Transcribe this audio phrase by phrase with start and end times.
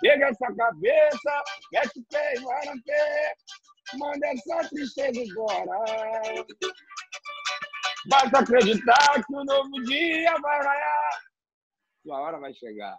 [0.00, 1.42] Pega essa cabeça,
[1.72, 3.34] mete o pé e vai no pé.
[3.98, 6.44] Manda essa tristeza embora.
[8.08, 11.22] Basta acreditar que o novo dia vai raiar.
[12.02, 12.96] Sua hora vai chegar.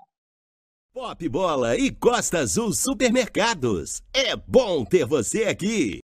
[0.94, 4.02] Pop Bola e Costa Azul Supermercados.
[4.14, 6.00] É bom ter você aqui.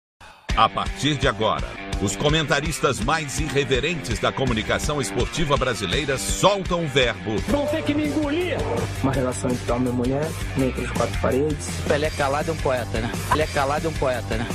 [0.58, 1.68] A partir de agora,
[2.02, 7.38] os comentaristas mais irreverentes da comunicação esportiva brasileira soltam o verbo.
[7.48, 8.58] Vão ter que me engolir.
[9.04, 11.70] Uma relação entre homem e mulher, entre as quatro paredes.
[11.88, 13.12] Pelé calado é um poeta, né?
[13.30, 14.48] Pelé calado é um poeta, né?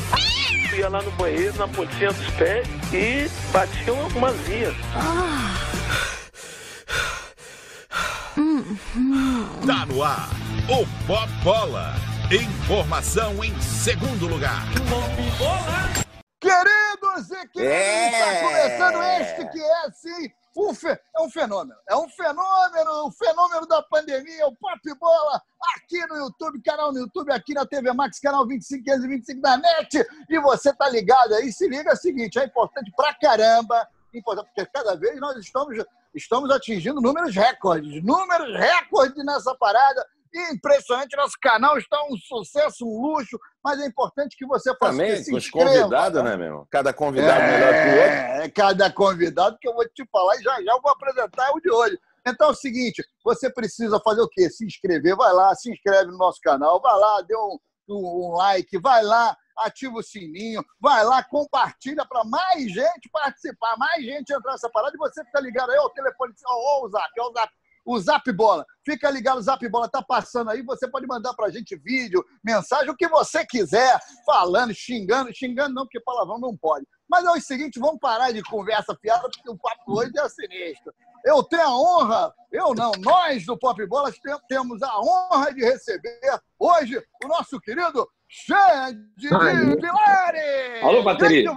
[0.76, 4.74] Ia lá no banheiro, na pontinha dos pés e batia uma zia.
[4.94, 5.54] Ah.
[9.66, 10.30] Tá no ar,
[10.68, 11.94] o Pop Bola.
[12.30, 14.64] Informação em segundo lugar.
[16.44, 18.10] Queridos e queridos, é.
[18.10, 21.80] está começando este que é, sim, um é um fenômeno.
[21.88, 25.42] É um fenômeno, o um fenômeno da pandemia, o Pop Bola,
[25.74, 30.06] aqui no YouTube, canal no YouTube, aqui na TV Max, canal 25525 da NET.
[30.28, 34.50] E você tá ligado aí, se liga, é o seguinte, é importante pra caramba, importante,
[34.54, 35.82] porque cada vez nós estamos,
[36.14, 41.16] estamos atingindo números recordes, números recordes nessa parada impressionante.
[41.16, 45.36] Nosso canal está um sucesso, um luxo, mas é importante que você faça Também, com
[45.36, 46.66] os convidados, né, meu?
[46.70, 48.42] Cada convidado é, melhor que o outro.
[48.42, 51.70] É, cada convidado que eu vou te falar e já já vou apresentar o de
[51.70, 51.98] hoje.
[52.26, 54.48] Então é o seguinte, você precisa fazer o quê?
[54.48, 58.78] Se inscrever, vai lá, se inscreve no nosso canal, vai lá, dê um, um, like,
[58.78, 64.52] vai lá, ativa o sininho, vai lá, compartilha para mais gente participar, mais gente entrar
[64.52, 67.32] nessa parada e você fica ligado aí, ó, o telefone, ó, o zap, ó, o
[67.34, 67.52] zap
[67.84, 68.64] o Zap Bola.
[68.84, 70.62] Fica ligado, o Zap Bola tá passando aí.
[70.62, 75.34] Você pode mandar pra gente vídeo, mensagem, o que você quiser, falando, xingando.
[75.34, 76.86] Xingando não, porque palavrão não pode.
[77.08, 80.92] Mas é o seguinte, vamos parar de conversa fiada, porque o papo hoje é sinistro.
[81.24, 84.12] Eu tenho a honra, eu não, nós do Pop Bola
[84.48, 86.20] temos a honra de receber
[86.58, 90.82] hoje o nosso querido Xande de Pilares!
[90.82, 91.48] Alô, bateria!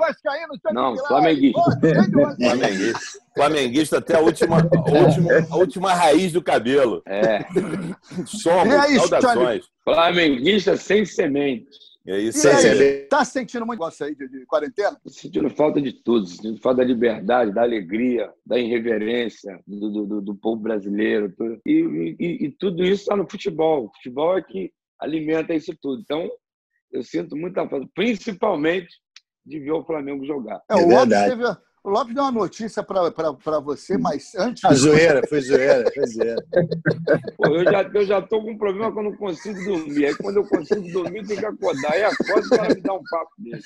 [0.72, 1.59] Não, flamenguista.
[2.38, 3.20] flamenguista.
[3.36, 7.02] Flamenguista até a última, a última, a última raiz do cabelo.
[7.08, 7.39] É.
[8.27, 9.65] Somos, aí, saudações.
[9.83, 11.65] Flamenguista sem semente.
[12.05, 14.98] É isso e aí, tá sentindo muito negócio aí de, de quarentena?
[15.04, 20.21] Tô sentindo falta de tudo, sentindo falta da liberdade, da alegria, da irreverência do, do,
[20.21, 21.33] do povo brasileiro.
[21.36, 21.59] Tudo.
[21.65, 23.86] E, e, e, tudo isso está no futebol.
[23.86, 26.02] O futebol é que alimenta isso tudo.
[26.02, 26.30] Então,
[26.92, 28.89] eu sinto muita falta, principalmente
[29.45, 30.61] de ver o Flamengo jogar.
[30.70, 31.43] É, o, Lopes teve,
[31.83, 34.65] o Lopes deu uma notícia para você, mas antes.
[34.65, 36.45] A zoeira, foi zoeira, foi zoeira.
[37.37, 40.08] Pô, eu, já, eu já tô com um problema que eu não consigo dormir.
[40.08, 41.93] Aí quando eu consigo dormir, tem que acordar.
[41.93, 43.64] Aí acordo para me dar um papo dele.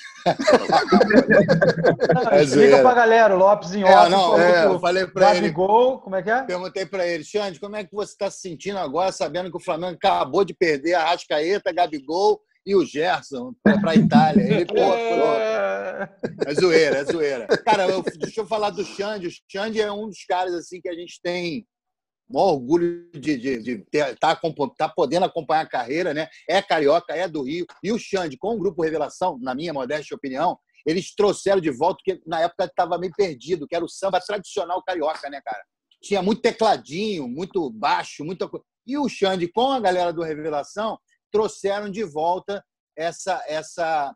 [2.30, 4.10] É Explica pra galera, o Lopes em é, off.
[4.10, 5.50] Não, é, eu falei para ele.
[5.50, 6.42] Gol, como é que é?
[6.44, 9.64] Perguntei para ele, Xande, como é que você está se sentindo agora, sabendo que o
[9.64, 14.42] Flamengo acabou de perder a Rascaeta, Gabigol e o Gerson para a Itália.
[14.42, 16.08] Ele, pô, é...
[16.46, 17.46] é zoeira, é zoeira.
[17.64, 19.28] Cara, eu, deixa eu falar do Xande.
[19.28, 21.66] O Xande é um dos caras assim que a gente tem
[22.30, 24.40] maior orgulho de estar tá,
[24.76, 26.28] tá podendo acompanhar a carreira, né?
[26.48, 27.66] É carioca, é do Rio.
[27.82, 32.00] E o Xande, com o Grupo Revelação, na minha modesta opinião, eles trouxeram de volta,
[32.02, 35.62] que na época estava meio perdido, que era o samba tradicional carioca, né, cara?
[36.02, 38.64] Tinha muito tecladinho, muito baixo, muita coisa.
[38.84, 40.98] E o Xande, com a galera do Revelação,
[41.32, 42.64] trouxeram de volta
[42.96, 44.14] essa essa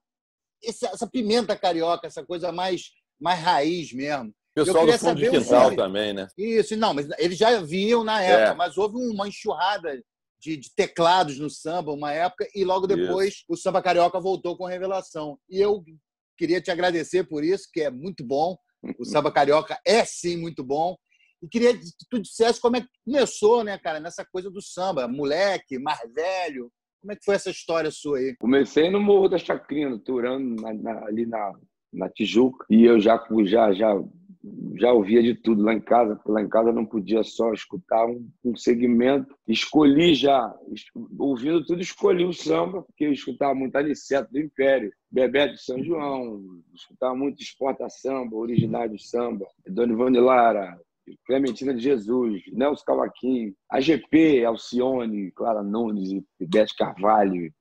[0.62, 2.90] essa, essa pimenta carioca, essa coisa mais
[3.20, 4.32] mais raiz mesmo.
[4.54, 6.28] Pessoal do fundo de quintal também, né?
[6.36, 8.54] Isso, não, mas eles já viam na época, é.
[8.54, 10.02] mas houve uma enxurrada
[10.40, 13.44] de, de, teclados no samba uma época e logo depois isso.
[13.48, 15.38] o samba carioca voltou com revelação.
[15.48, 15.84] E eu
[16.38, 18.56] queria te agradecer por isso, que é muito bom.
[18.98, 20.96] O samba carioca é sim muito bom.
[21.42, 25.06] E queria que tu dissesse como é que começou, né, cara, nessa coisa do samba,
[25.06, 26.72] moleque, mais velho.
[27.06, 28.34] Como é que foi essa história sua aí?
[28.36, 31.52] Comecei no Morro da Chacrinha, Turano, na, na, ali na,
[31.92, 34.04] na Tijuca, e eu já, já, já,
[34.76, 38.04] já ouvia de tudo lá em casa, porque lá em casa não podia só escutar
[38.06, 39.32] um, um segmento.
[39.46, 40.52] Escolhi já,
[41.16, 45.80] ouvindo tudo, escolhi o samba, porque eu escutava muito Aniceto do Império, Bebeto de São
[45.84, 46.42] João,
[46.74, 50.76] escutava muito Exporta Samba, Originário Samba, Dona Ivone Lara,
[51.26, 57.52] Clementina de Jesus, Nelson Cavaquinho, AGP, Alcione, Clara Nunes e Beth Carvalho.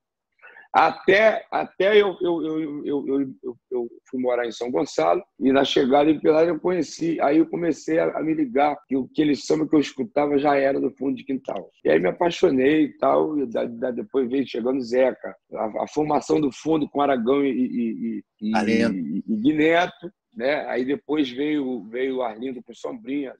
[0.76, 3.36] Até, até eu, eu, eu, eu,
[3.72, 7.46] eu, fui morar em São Gonçalo e na chegada em Pilar eu conheci, aí eu
[7.46, 11.24] comecei a, me ligar que aquele samba que eu escutava já era do fundo de
[11.24, 11.72] quintal.
[11.82, 13.46] E aí me apaixonei e tal, e
[13.94, 19.38] depois veio chegando Zeca, a, formação do fundo com Aragão e, e, e, e, e
[19.38, 20.66] Guineto né?
[20.68, 23.34] Aí depois veio, veio o Arlindo com Sombrinha,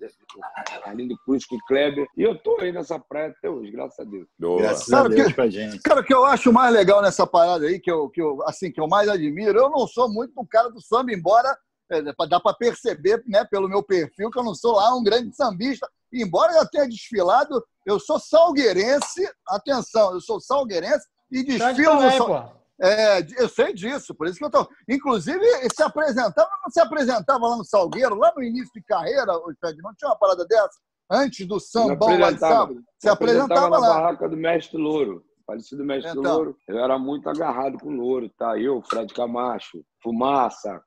[0.84, 2.08] Arlindo Cruz com Kleber.
[2.18, 4.28] E eu tô aí nessa praia até hoje, graças a Deus.
[4.40, 4.62] Boa.
[4.62, 5.80] Graças a Deus que, pra gente.
[5.80, 8.72] Cara, o que eu acho mais legal nessa parada aí, que eu, que eu, assim,
[8.72, 11.56] que eu mais admiro, eu não sou muito um cara do samba, embora
[11.92, 15.36] é, dá para perceber, né, pelo meu perfil, que eu não sou lá um grande
[15.36, 15.88] sambista.
[16.12, 22.26] Embora eu tenha desfilado, eu sou salgueirense, atenção, eu sou salgueirense e desfilo também, no
[22.26, 22.65] Sal...
[22.82, 24.68] É, eu sei disso, por isso que eu tô.
[24.90, 25.40] Inclusive,
[25.74, 29.94] se apresentava, não se apresentava lá no Salgueiro, lá no início de carreira, Fred, não
[29.96, 30.80] tinha uma parada dessa?
[31.10, 32.84] Antes do sambão lá de sábado?
[33.00, 33.80] Se apresentava, apresentava lá.
[33.80, 35.24] na barraca do Mestre Louro.
[35.46, 36.38] Falecido Mestre então.
[36.38, 36.58] Louro.
[36.68, 38.58] Eu era muito agarrado com o Louro, tá?
[38.58, 40.82] Eu, Fred Camacho, Fumaça,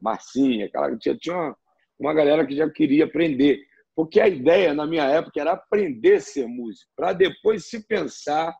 [0.00, 1.56] Marcinha, aquela tinha, tinha uma,
[1.98, 3.58] uma galera que já queria aprender.
[3.94, 8.54] Porque a ideia, na minha época, era aprender a ser músico, para depois se pensar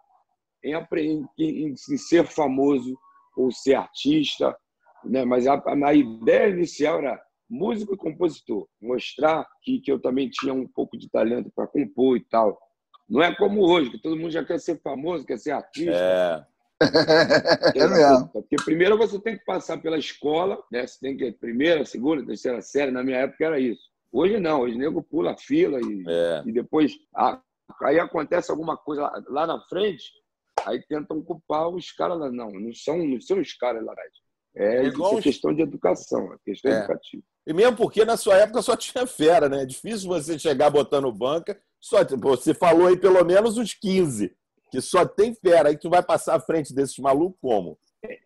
[0.66, 2.98] em, aprender, em, em, ser famoso
[3.36, 4.56] ou ser artista.
[5.04, 5.24] Né?
[5.24, 10.52] Mas a, a ideia inicial era músico e compositor, mostrar que, que eu também tinha
[10.52, 12.58] um pouco de talento para compor e tal.
[13.08, 15.92] Não é como hoje, que todo mundo já quer ser famoso, quer ser artista.
[15.92, 16.56] É.
[17.74, 18.28] É mesmo.
[18.28, 20.86] Porque primeiro você tem que passar pela escola, né?
[20.86, 22.90] Você tem que primeira, segunda, terceira série.
[22.90, 23.80] Na minha época era isso.
[24.12, 26.42] Hoje não, hoje nego pula a fila e, é.
[26.44, 27.40] e depois ah,
[27.82, 30.12] aí acontece alguma coisa lá, lá, na frente,
[30.66, 32.30] aí tentam culpar os caras lá.
[32.30, 34.12] Não, não são, não são os caras lá atrás.
[34.54, 35.20] É, é igual...
[35.20, 36.78] questão de educação, é questão é.
[36.78, 37.22] educativa.
[37.46, 39.62] E mesmo porque na sua época só tinha fera, né?
[39.62, 41.58] É difícil você chegar botando banca.
[41.80, 44.34] Só, você falou aí pelo menos uns 15
[44.70, 47.78] que só tem fera, aí tu vai passar à frente desses malucos como?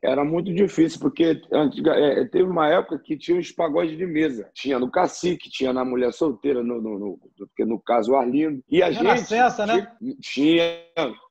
[0.02, 4.50] Era muito difícil, porque antiga, é, teve uma época que tinha os pagodes de mesa.
[4.54, 7.20] Tinha no Cacique, tinha na Mulher Solteira, no, no, no,
[7.66, 8.62] no, caso Arlindo.
[8.68, 9.32] E a gente.
[9.66, 9.96] Né?
[10.20, 10.62] Tinha.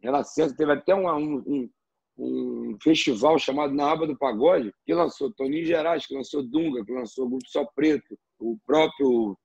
[0.02, 1.70] Renascença, teve até um, um,
[2.18, 6.92] um, festival chamado Na Aba do Pagode, que lançou Toninho Gerais, que lançou Dunga, que
[6.92, 9.38] lançou Grupo Só Preto, o próprio, o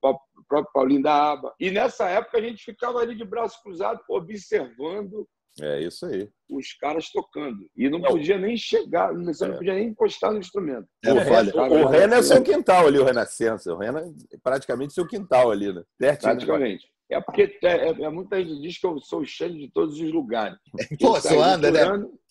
[0.48, 1.54] próprio Paulinho da Aba.
[1.58, 5.26] E nessa época a gente ficava ali de braço cruzado, observando
[5.60, 6.28] é isso aí.
[6.48, 7.66] Os caras tocando.
[7.76, 8.10] E não, não.
[8.10, 9.48] podia nem chegar, você é.
[9.48, 10.86] não podia nem encostar no instrumento.
[11.04, 13.72] É, o, o, o Rena é seu quintal ali, o Renascença.
[13.72, 14.00] O Rena
[14.32, 15.82] é praticamente seu quintal ali, né?
[15.98, 16.88] Pertinho, praticamente.
[17.10, 20.00] É porque é, é, é, muita gente diz que eu sou o cheio de todos
[20.00, 20.58] os lugares.
[21.00, 21.80] Pô, você anda, né?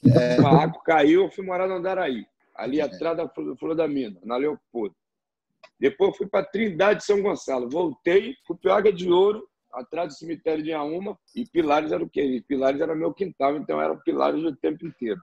[0.05, 0.39] É.
[0.39, 2.25] O barraco caiu, eu fui morar no Andaraí,
[2.55, 2.83] ali é.
[2.83, 4.95] atrás da Flor da Mina, na Leopoldo.
[5.79, 7.69] Depois fui para Trindade de São Gonçalo.
[7.69, 12.09] Voltei, fui para Águia de Ouro, atrás do cemitério de Auma, e Pilares era o
[12.09, 12.43] quê?
[12.47, 15.19] Pilares era meu quintal, então era Pilares o tempo inteiro.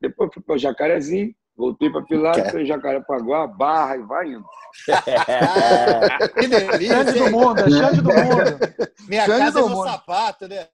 [0.00, 4.46] Depois fui para o Jacarezinho, voltei para Pilares, fui Jacarepaguá, Barra e vai indo.
[6.38, 7.04] que delícia!
[7.04, 8.44] Xande do mundo, é Xande do mundo.
[9.08, 10.68] Minha Xande casa é no sapato, né?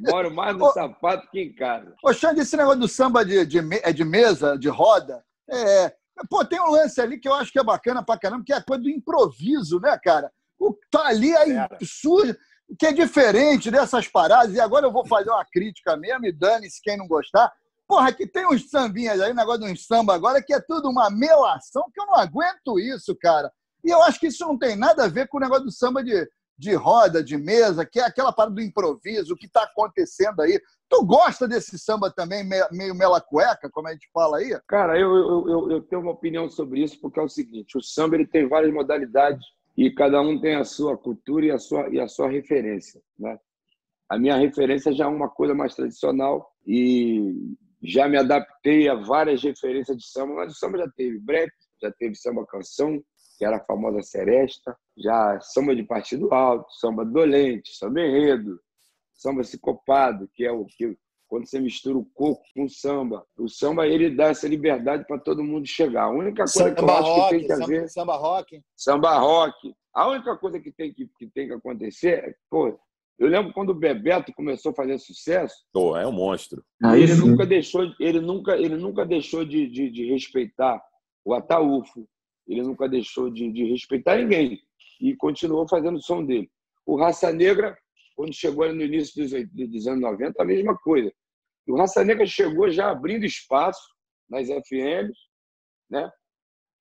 [0.10, 1.94] Moro mais no Ô, sapato que em casa.
[2.02, 5.92] Ô, Xande, esse negócio do samba de, de, é de mesa, de roda, é,
[6.28, 8.56] Pô, tem um lance ali que eu acho que é bacana pra caramba, que é
[8.56, 10.30] a coisa do improviso, né, cara?
[10.62, 12.38] O tá ali aí surge,
[12.78, 16.80] que é diferente dessas paradas, e agora eu vou fazer uma crítica mesmo, e dane-se
[16.80, 17.52] quem não gostar.
[17.88, 21.10] Porra, que tem uns sambinhas aí, negócio de um samba agora, que é tudo uma
[21.10, 23.50] melação, que eu não aguento isso, cara.
[23.84, 26.02] E eu acho que isso não tem nada a ver com o negócio do samba
[26.04, 30.42] de, de roda, de mesa, que é aquela parada do improviso, o que está acontecendo
[30.42, 30.60] aí.
[30.88, 34.56] Tu gosta desse samba também, meio mela cueca, como a gente fala aí?
[34.68, 37.82] Cara, eu, eu, eu, eu tenho uma opinião sobre isso, porque é o seguinte, o
[37.82, 39.44] samba ele tem várias modalidades
[39.76, 43.00] e cada um tem a sua cultura e a sua, e a sua referência.
[43.18, 43.38] Né?
[44.08, 49.42] A minha referência já é uma coisa mais tradicional e já me adaptei a várias
[49.42, 53.02] referências de samba, mas o samba já teve break, já teve samba canção,
[53.38, 58.60] que era a famosa seresta, já samba de partido alto, samba dolente, samba enredo,
[59.14, 60.96] samba psicopado, que é o que
[61.32, 63.24] quando você mistura o coco com o samba.
[63.38, 66.02] O samba ele dá essa liberdade para todo mundo chegar.
[66.02, 67.88] A única coisa samba que eu acho rock, que tem que haver.
[67.88, 68.62] Samba rock.
[68.76, 69.74] Samba rock.
[69.94, 72.78] A única coisa que tem que, que, tem que acontecer é, pô,
[73.18, 75.54] eu lembro quando o Bebeto começou a fazer sucesso.
[75.72, 76.62] Pô, é um monstro.
[76.92, 80.82] Ele nunca deixou, ele nunca, ele nunca deixou de, de, de respeitar
[81.24, 82.06] o Ataúfo.
[82.46, 84.60] Ele nunca deixou de, de respeitar ninguém
[85.00, 86.50] e continuou fazendo o som dele.
[86.84, 87.74] O Raça Negra,
[88.14, 91.10] quando chegou no início dos, dos anos 90, a mesma coisa.
[91.66, 93.82] O Raça Negra chegou já abrindo espaço
[94.28, 95.18] nas FMs,
[95.90, 96.10] né?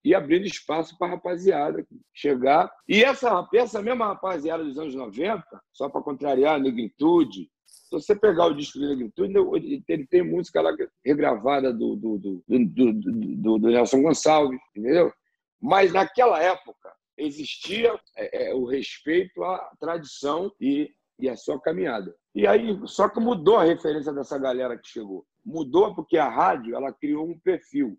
[0.04, 2.72] E abrindo espaço para a rapaziada chegar.
[2.88, 8.16] E essa, essa mesma rapaziada dos anos 90, só para contrariar a negritude, se você
[8.16, 13.60] pegar o disco de negritude, ele tem música lá regravada do, do, do, do, do,
[13.60, 15.14] do Nelson Gonçalves, entendeu?
[15.62, 20.90] Mas naquela época existia é, é, o respeito à tradição e,
[21.22, 22.14] e à sua caminhada.
[22.34, 25.26] E aí, só que mudou a referência dessa galera que chegou.
[25.46, 27.98] Mudou porque a rádio ela criou um perfil.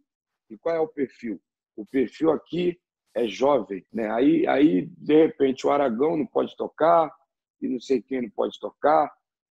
[0.50, 1.40] E qual é o perfil?
[1.76, 2.78] o perfil aqui
[3.14, 4.10] é jovem, né?
[4.10, 7.12] Aí, aí de repente o Aragão não pode tocar
[7.60, 9.12] e não sei quem não pode tocar.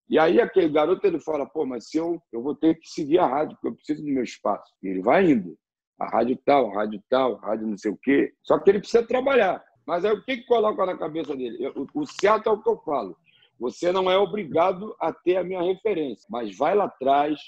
[0.08, 3.18] E aí aquele garoto ele fala, pô, mas se eu, eu vou ter que seguir
[3.18, 4.72] a rádio, porque eu preciso do meu espaço.
[4.82, 5.58] E ele vai indo.
[5.98, 8.32] A rádio tal, a rádio tal, a rádio não sei o quê.
[8.42, 9.62] Só que ele precisa trabalhar.
[9.84, 11.62] Mas aí o que, que coloca na cabeça dele?
[11.64, 13.16] Eu, o certo é o que eu falo.
[13.58, 17.38] Você não é obrigado a ter a minha referência, mas vai lá atrás,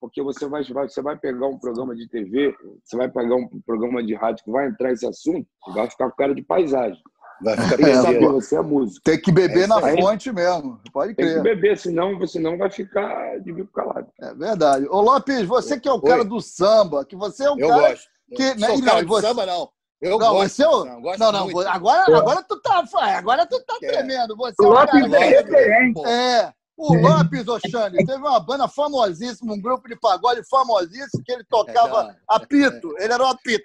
[0.00, 4.02] porque você vai, você vai pegar um programa de TV, você vai pegar um programa
[4.02, 7.00] de rádio que vai entrar esse assunto, vai ficar com cara de paisagem.
[7.42, 9.04] Vai ficar é, saber, você é músico.
[9.04, 10.00] Tem que beber é na aí.
[10.00, 11.26] fonte mesmo, pode crer.
[11.26, 14.08] Tem que beber, senão você não vai ficar de bico calado.
[14.20, 14.86] É verdade.
[14.88, 16.02] Ô Lopes, você que é o Oi.
[16.02, 17.90] cara do samba, que você é um eu cara...
[17.90, 18.12] Gosto.
[18.34, 19.26] Que, eu né, não, você...
[19.26, 19.68] samba, não.
[20.02, 22.82] Eu não, gosto, você, não, gosto não, não, agora, agora tu tá,
[23.16, 24.36] agora tu tá tremendo.
[24.36, 26.04] Você o é um Lopes cara, é referente.
[26.04, 31.44] É, o Lopes, Oxane, teve uma banda famosíssima, um grupo de pagode famosíssimo, que ele
[31.44, 32.92] tocava é, apito.
[32.98, 33.62] Ele era o apito.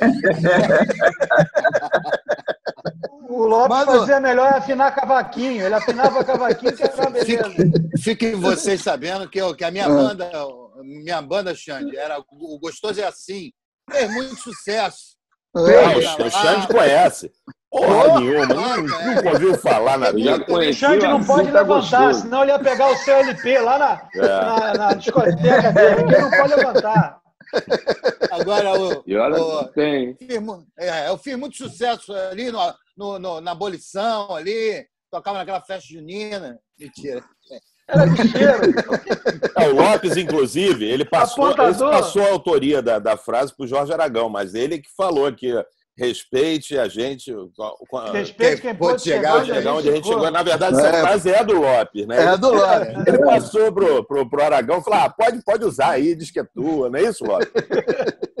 [3.26, 5.64] O Lopes Mas, fazia melhor afinar cavaquinho.
[5.64, 7.72] Ele afinava cavaquinho que era beleza.
[7.98, 9.88] Fiquem vocês sabendo que, eu, que a minha ah.
[9.88, 10.30] banda,
[10.82, 13.50] minha banda, Xande, era o Gostoso é Assim.
[13.90, 15.13] Fez muito sucesso.
[15.54, 17.32] Não, o Xande conhece.
[17.70, 20.44] Porra nenhuma, nunca ouviu falar na vida.
[20.48, 22.20] O Xande não pode levantar, gostoso.
[22.20, 24.28] senão ele ia pegar o seu LP lá na, é.
[24.28, 26.02] na, na discoteca dele.
[26.02, 27.20] Ele não pode levantar.
[28.30, 30.16] Agora, o, e olha o, tem.
[30.78, 32.60] é, eu fiz muito sucesso ali no,
[32.96, 36.58] no, no, na abolição, ali, tocava naquela festa junina.
[36.78, 37.24] Mentira.
[37.88, 38.62] Era lixeiro.
[39.56, 43.68] É, o Lopes, inclusive, ele passou, ele passou a autoria da, da frase para o
[43.68, 45.52] Jorge Aragão, mas ele que falou que
[45.96, 47.34] respeite a gente.
[48.12, 50.30] Respeite quem pode chegar, chegar, onde a gente chegou.
[50.30, 51.00] Na verdade, essa é.
[51.00, 52.34] frase é do Lopes, né?
[52.34, 53.06] É do Lopes.
[53.06, 56.40] Ele passou pro, pro, pro Aragão e falou: ah, pode, pode usar aí, diz que
[56.40, 57.48] é tua, não é isso, Lopes?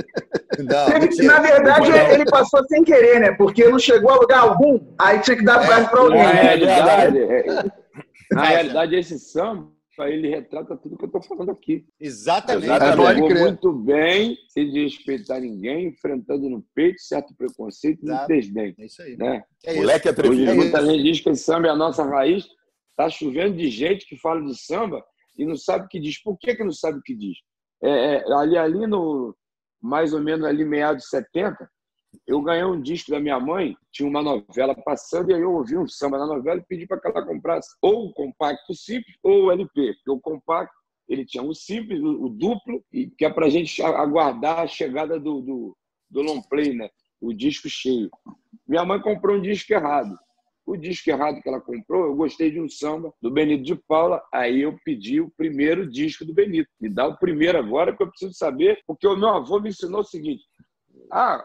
[0.56, 3.32] Não, na verdade, ele passou sem querer, né?
[3.32, 6.20] Porque não chegou a lugar algum, aí tinha que dar é, frase para alguém.
[6.20, 7.64] É, é,
[8.32, 11.86] na realidade, esse samba, ele retrata tudo que eu estou falando aqui.
[12.00, 12.64] Exatamente.
[12.64, 13.32] Exatamente.
[13.32, 18.74] Ele muito bem, sem desrespeitar ninguém, enfrentando no peito certo preconceito e no desdém.
[18.78, 19.16] É isso aí.
[19.16, 19.44] Né?
[19.64, 20.42] É Moleque atrevido.
[20.42, 22.46] Hoje, muita gente diz que o samba é a nossa raiz.
[22.90, 25.04] Está chovendo de gente que fala de samba
[25.36, 26.20] e não sabe o que diz.
[26.22, 27.38] Por que, que não sabe o que diz?
[27.82, 29.36] É, é, ali, ali no,
[29.82, 31.68] mais ou menos ali meados de 70,
[32.26, 35.76] eu ganhei um disco da minha mãe, tinha uma novela passando, e aí eu ouvi
[35.76, 39.44] um samba na novela e pedi para que ela comprasse ou o compacto simples ou
[39.44, 40.74] o LP, porque o compacto
[41.08, 45.20] ele tinha o simples, o, duplo, e que é para a gente aguardar a chegada
[45.20, 45.76] do, do,
[46.10, 46.88] do long play, né?
[47.24, 48.10] o disco cheio.
[48.66, 50.16] Minha mãe comprou um disco errado.
[50.66, 54.22] O disco errado que ela comprou, eu gostei de um samba do Benito de Paula,
[54.32, 56.68] aí eu pedi o primeiro disco do Benito.
[56.80, 60.00] Me dá o primeiro agora, que eu preciso saber, porque o meu avô me ensinou
[60.00, 60.42] o seguinte:
[61.10, 61.44] ah,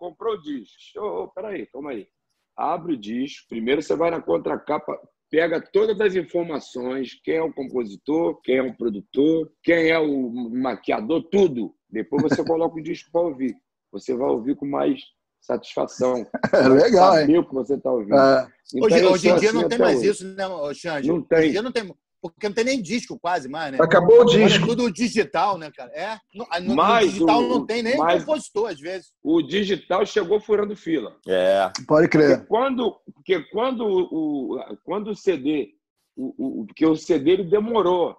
[0.00, 0.74] comprou o disco.
[0.96, 2.08] Oh, oh, peraí, calma aí.
[2.56, 3.46] Abre o disco.
[3.48, 4.98] Primeiro você vai na contracapa,
[5.30, 10.30] pega todas as informações, quem é o compositor, quem é o produtor, quem é o
[10.50, 11.74] maquiador, tudo.
[11.88, 13.54] Depois você coloca o disco para ouvir.
[13.92, 15.00] Você vai ouvir com mais
[15.40, 16.26] satisfação.
[16.52, 17.38] É legal, hein?
[17.38, 18.16] o que você está ouvindo.
[18.16, 18.48] É.
[18.74, 20.08] Então, hoje, hoje em dia assim não tem mais hoje.
[20.08, 21.08] isso, né, Xande?
[21.08, 21.38] Não tem.
[21.38, 23.78] Hoje em dia não tem porque não tem nem disco quase mais, né?
[23.80, 24.62] Acabou o disco.
[24.62, 25.90] É tudo digital, né, cara?
[25.92, 29.12] É, no, no, mas no digital o, não tem nem compositor, às vezes.
[29.22, 31.16] O digital chegou furando fila.
[31.26, 31.70] É.
[31.86, 32.38] Pode crer.
[32.38, 35.74] Porque quando, porque quando, o, quando o CD,
[36.14, 38.16] o, o, porque o CD ele demorou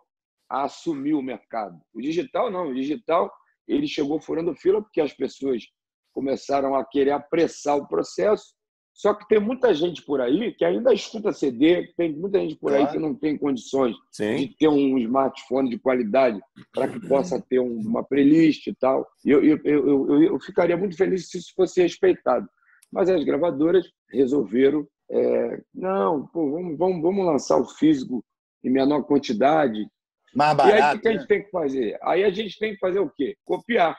[0.49, 1.79] a assumir o mercado.
[1.93, 3.31] O digital não, o digital
[3.67, 5.63] ele chegou furando fila porque as pessoas
[6.13, 8.53] começaram a querer apressar o processo
[9.01, 12.71] só que tem muita gente por aí que ainda escuta CD, tem muita gente por
[12.71, 14.35] aí que não tem condições Sim.
[14.35, 16.39] de ter um smartphone de qualidade
[16.71, 19.09] para que possa ter uma playlist e tal.
[19.25, 22.47] Eu, eu, eu, eu, eu ficaria muito feliz se isso fosse respeitado.
[22.91, 28.23] Mas as gravadoras resolveram, é, não, pô, vamos, vamos, vamos lançar o físico
[28.63, 29.83] em menor quantidade.
[30.35, 31.27] Mais barato, e aí o que a gente né?
[31.27, 31.97] tem que fazer?
[32.03, 33.35] Aí a gente tem que fazer o quê?
[33.43, 33.97] Copiar.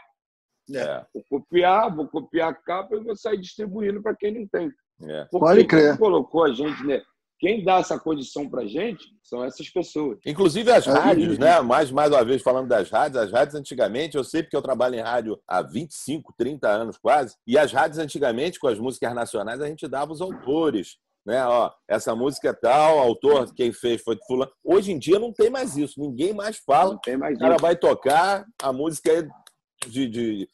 [0.73, 1.05] É.
[1.13, 4.73] Vou copiar, vou copiar a capa e vou sair distribuindo para quem não tem.
[5.01, 5.25] É.
[5.31, 5.91] Pode crer.
[5.91, 7.03] Quem colocou a gente, né?
[7.39, 10.19] Quem dá essa condição para gente são essas pessoas.
[10.25, 11.61] Inclusive as rádios, né?
[11.61, 14.95] Mais, mais uma vez falando das rádios, as rádios antigamente, eu sei porque eu trabalho
[14.95, 19.61] em rádio há 25, 30 anos quase, e as rádios antigamente, com as músicas nacionais,
[19.61, 21.45] a gente dava os autores né?
[21.47, 24.51] Ó, essa música é tal, autor, quem fez foi fulano.
[24.65, 26.95] Hoje em dia não tem mais isso, ninguém mais fala.
[26.95, 27.63] Não tem mais o cara isso.
[27.63, 29.29] vai tocar, a música é
[29.89, 30.49] de, de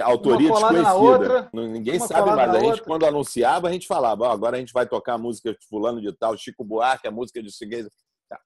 [0.00, 1.50] autoria desconhecida.
[1.52, 2.50] Ninguém sabe mais.
[2.50, 2.84] A gente, outra.
[2.84, 6.00] quando anunciava, a gente falava, oh, agora a gente vai tocar a música de fulano
[6.00, 7.50] de tal, Chico Buarque, a música de.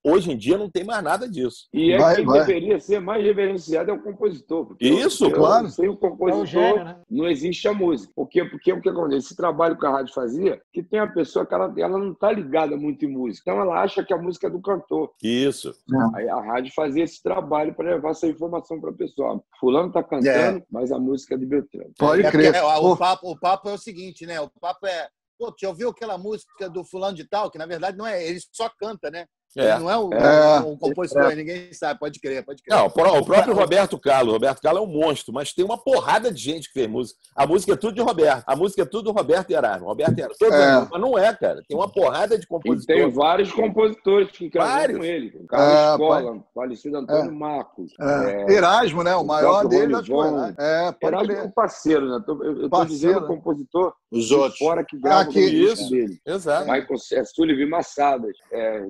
[0.04, 1.66] Hoje em dia não tem mais nada disso.
[1.72, 2.40] E é Vai, quem vai.
[2.40, 4.66] deveria ser mais reverenciado é o compositor.
[4.66, 5.68] porque Isso, eu- claro.
[5.70, 7.00] Sem o compositor, É o gênio, né?
[7.10, 8.12] não existe a música.
[8.14, 9.26] Porque, porque o que acontece?
[9.26, 12.30] Esse trabalho que a rádio fazia, que tem a pessoa que ela, ela não está
[12.30, 13.50] ligada muito em música.
[13.50, 15.12] Então ela acha que a música é do cantor.
[15.22, 15.72] Isso.
[16.14, 19.34] Aí a rádio fazia esse trabalho para levar essa informação para a pessoa.
[19.36, 21.90] Ó, Fulano está cantando, mas a música é do Beltrano.
[21.98, 22.52] Pode É crer.
[22.52, 24.40] porque, ó, Pô, o, papo, o papo é o seguinte, né?
[24.40, 25.08] O papo é.
[25.38, 28.38] Pô, já ouviu aquela música do fulano de tal, que na verdade não é, ele
[28.52, 29.24] só canta, né?
[29.56, 29.70] É.
[29.72, 30.60] Ele não é o, É.
[30.60, 32.76] o compositor, ninguém sabe, pode crer, pode crer.
[32.76, 34.30] Não, o pró- o próprio Roberto Carlos.
[34.30, 37.18] O Roberto Carlos é um monstro, mas tem uma porrada de gente que fez música.
[37.34, 38.44] A música é tudo de Roberto.
[38.46, 39.86] A música é tudo do Roberto Erasmo.
[39.88, 40.36] Roberto Erasmo.
[40.38, 40.74] Todo É.
[40.80, 41.62] mundo, mas não é, cara.
[41.66, 43.14] Tem uma porrada de E tem compositores.
[43.14, 44.98] vários compositores que Vários.
[44.98, 45.36] com ele.
[45.40, 47.92] O Carlos É, Escola, falecido Antônio Marcos.
[48.00, 48.52] é.
[48.52, 49.16] Erasmo, né?
[49.16, 50.12] O o maior deles, acho que.
[50.12, 50.54] Erasmo.
[50.58, 51.46] É, pode Erasmo é crer.
[51.46, 52.22] um parceiro, né?
[52.26, 53.26] Tô- Eu estou Parceiro, dizendo né?
[53.26, 54.58] compositor Os outros.
[54.58, 55.90] fora que grava o disco isso.
[55.90, 56.18] dele.
[56.26, 56.70] Exato.
[56.70, 58.36] Michael é, Sullivan Massadas.
[58.52, 58.86] É,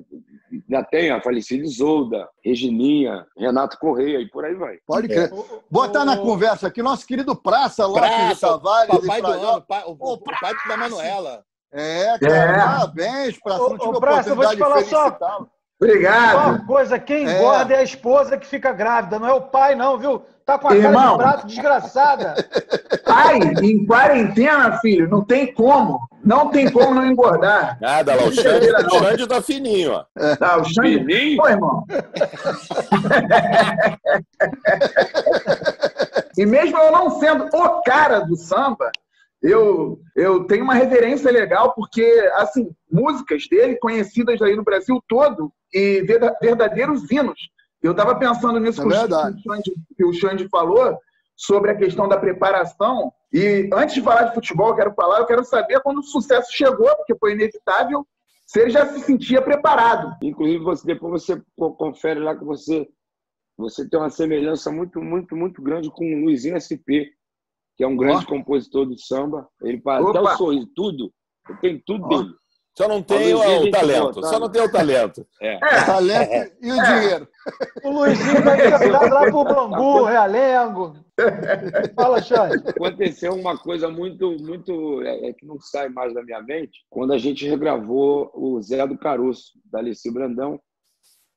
[0.52, 4.78] ainda tem a falecida Isolda, Regininha, Renato Correia e por aí vai.
[4.86, 5.32] Pode crer.
[5.32, 9.00] O- Botar na o- conversa aqui nosso querido Praça, Lopes de Praça, Tavares.
[9.00, 11.44] Papai e do ano, pai- o, o pai da Manuela.
[11.72, 12.52] É, cara, É.
[12.56, 13.62] parabéns, Praça.
[13.62, 15.18] Ô, Não tive ô, Praça, eu vou te falar só-.
[15.82, 16.36] Obrigado.
[16.50, 17.38] Uma coisa, quem É.
[17.38, 20.22] engorda é a esposa que fica grávida, não é o pai, não, viu?
[20.50, 21.12] Tá com a cara Irmão.
[21.16, 22.34] de prato desgraçada.
[23.04, 26.00] Pai, em quarentena, filho, não tem como.
[26.24, 27.78] Não tem como não engordar.
[27.80, 28.24] Nada lá.
[28.24, 30.04] O Xande, o Xande tá fininho, ó.
[30.36, 30.98] Tá, o Xande...
[31.04, 31.36] Fininho?
[31.36, 31.84] Pô, irmão.
[36.36, 38.90] e mesmo eu não sendo o cara do samba,
[39.42, 45.52] eu, eu tenho uma reverência legal, porque, assim, músicas dele conhecidas aí no Brasil todo
[45.72, 47.38] e verda- verdadeiros hinos.
[47.82, 49.42] Eu estava pensando nisso É que, o.
[49.42, 50.98] Xande, que o Xande falou
[51.36, 53.12] sobre a questão da preparação.
[53.32, 56.50] E antes de falar de futebol, eu quero falar, eu quero saber quando o sucesso
[56.52, 58.06] chegou, porque foi inevitável,
[58.46, 60.14] se ele já se sentia preparado.
[60.22, 62.86] Inclusive, você, depois você co- confere lá que você,
[63.56, 67.08] você tem uma semelhança muito, muito, muito grande com o Luizinho SP,
[67.76, 69.48] que é um grande compositor do samba.
[69.62, 71.10] Ele faz até o sorriso, tudo.
[71.48, 72.08] Eu tenho tudo Ó.
[72.08, 72.34] dele.
[72.80, 74.26] Só não tem o, o talento.
[74.26, 75.26] Só não tem o talento.
[75.38, 75.58] É.
[75.84, 77.28] Talento e o dinheiro.
[77.84, 80.96] O Luizinho vai ficado lá pro Bangu, Realengo.
[81.94, 82.66] Fala, Xande.
[82.70, 87.12] Aconteceu uma coisa muito, muito é, é que não sai mais da minha mente, quando
[87.12, 90.58] a gente regravou o Zé do Caroço, da Alice Brandão,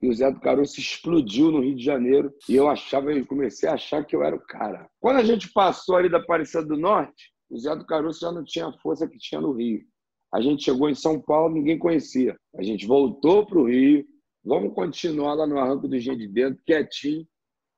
[0.01, 3.67] e o Zé do Caroço explodiu no Rio de Janeiro, e eu achava, eu comecei
[3.67, 4.87] a achar que eu era o cara.
[5.01, 8.45] Quando a gente passou ali da Aparecida do Norte, o Zé do Caroço já não
[8.45, 9.81] tinha a força que tinha no Rio.
[10.33, 12.35] A gente chegou em São Paulo, ninguém conhecia.
[12.57, 14.03] A gente voltou para o Rio,
[14.43, 17.23] vamos continuar lá no Arranco do Engenho de Dentro, quietinho,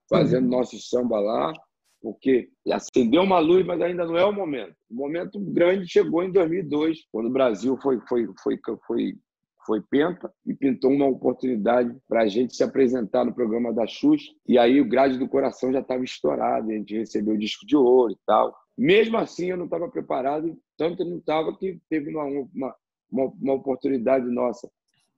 [0.09, 1.53] fazendo nosso samba lá,
[2.01, 4.73] porque acendeu uma luz, mas ainda não é o momento.
[4.89, 9.17] O momento grande chegou em 2002, quando o Brasil foi, foi, foi, foi,
[9.65, 14.31] foi penta e pintou uma oportunidade para a gente se apresentar no programa da Xuxa.
[14.47, 17.75] E aí o Grade do Coração já estava estourado, a gente recebeu o disco de
[17.75, 18.55] ouro e tal.
[18.77, 22.75] Mesmo assim, eu não estava preparado, tanto não estava que teve uma, uma,
[23.11, 24.69] uma, oportunidade nossa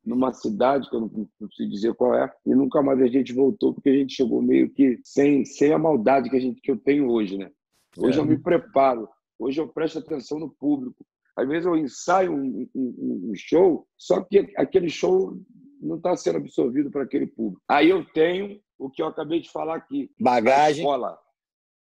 [0.06, 3.34] numa cidade que eu não, não sei dizer qual é, e nunca mais a gente
[3.34, 6.72] voltou, porque a gente chegou meio que sem, sem a maldade que, a gente, que
[6.72, 7.52] eu tenho hoje, né?
[7.98, 8.22] Hoje É.
[8.22, 11.06] eu me preparo, hoje eu presto atenção no público.
[11.36, 15.38] Às vezes eu ensaio um, um, um show, só que aquele show
[15.82, 17.62] não está sendo absorvido para aquele público.
[17.67, 20.10] Aí eu tenho o que eu acabei de falar aqui.
[20.20, 20.84] Bagagem.
[20.84, 21.20] A escola.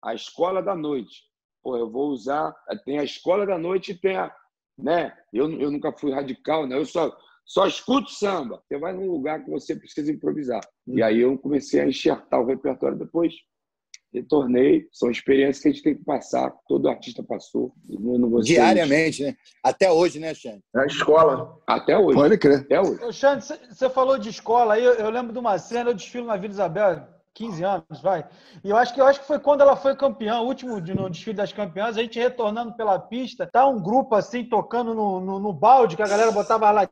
[0.02, 1.29] A escola da noite.
[1.62, 2.54] Pô, eu vou usar.
[2.84, 4.34] Tem a escola da noite e tem a.
[4.78, 5.12] Né?
[5.32, 6.76] Eu, eu nunca fui radical, né?
[6.76, 8.62] Eu só, só escuto samba.
[8.66, 10.60] Você vai num lugar que você precisa improvisar.
[10.86, 13.34] E aí eu comecei a enxertar o repertório depois.
[14.12, 14.88] Retornei.
[14.90, 16.50] São experiências que a gente tem que passar.
[16.66, 17.72] Todo artista passou.
[18.42, 19.36] Ser- Diariamente, né?
[19.62, 20.64] Até hoje, né, Xande?
[20.74, 21.60] A escola.
[21.66, 22.14] Até hoje.
[22.18, 22.60] Pode crer.
[22.60, 23.04] Até hoje.
[23.04, 26.26] Ô, Xande, você falou de escola aí, eu, eu lembro de uma cena, eu desfilo
[26.26, 28.26] na Vila Isabel, 15 anos, vai.
[28.62, 30.94] E eu acho que eu acho que foi quando ela foi campeã, o último de-
[30.94, 35.20] no desfile das campeãs, a gente retornando pela pista, tá um grupo assim tocando no,
[35.20, 36.90] no, no balde, que a galera botava latinha,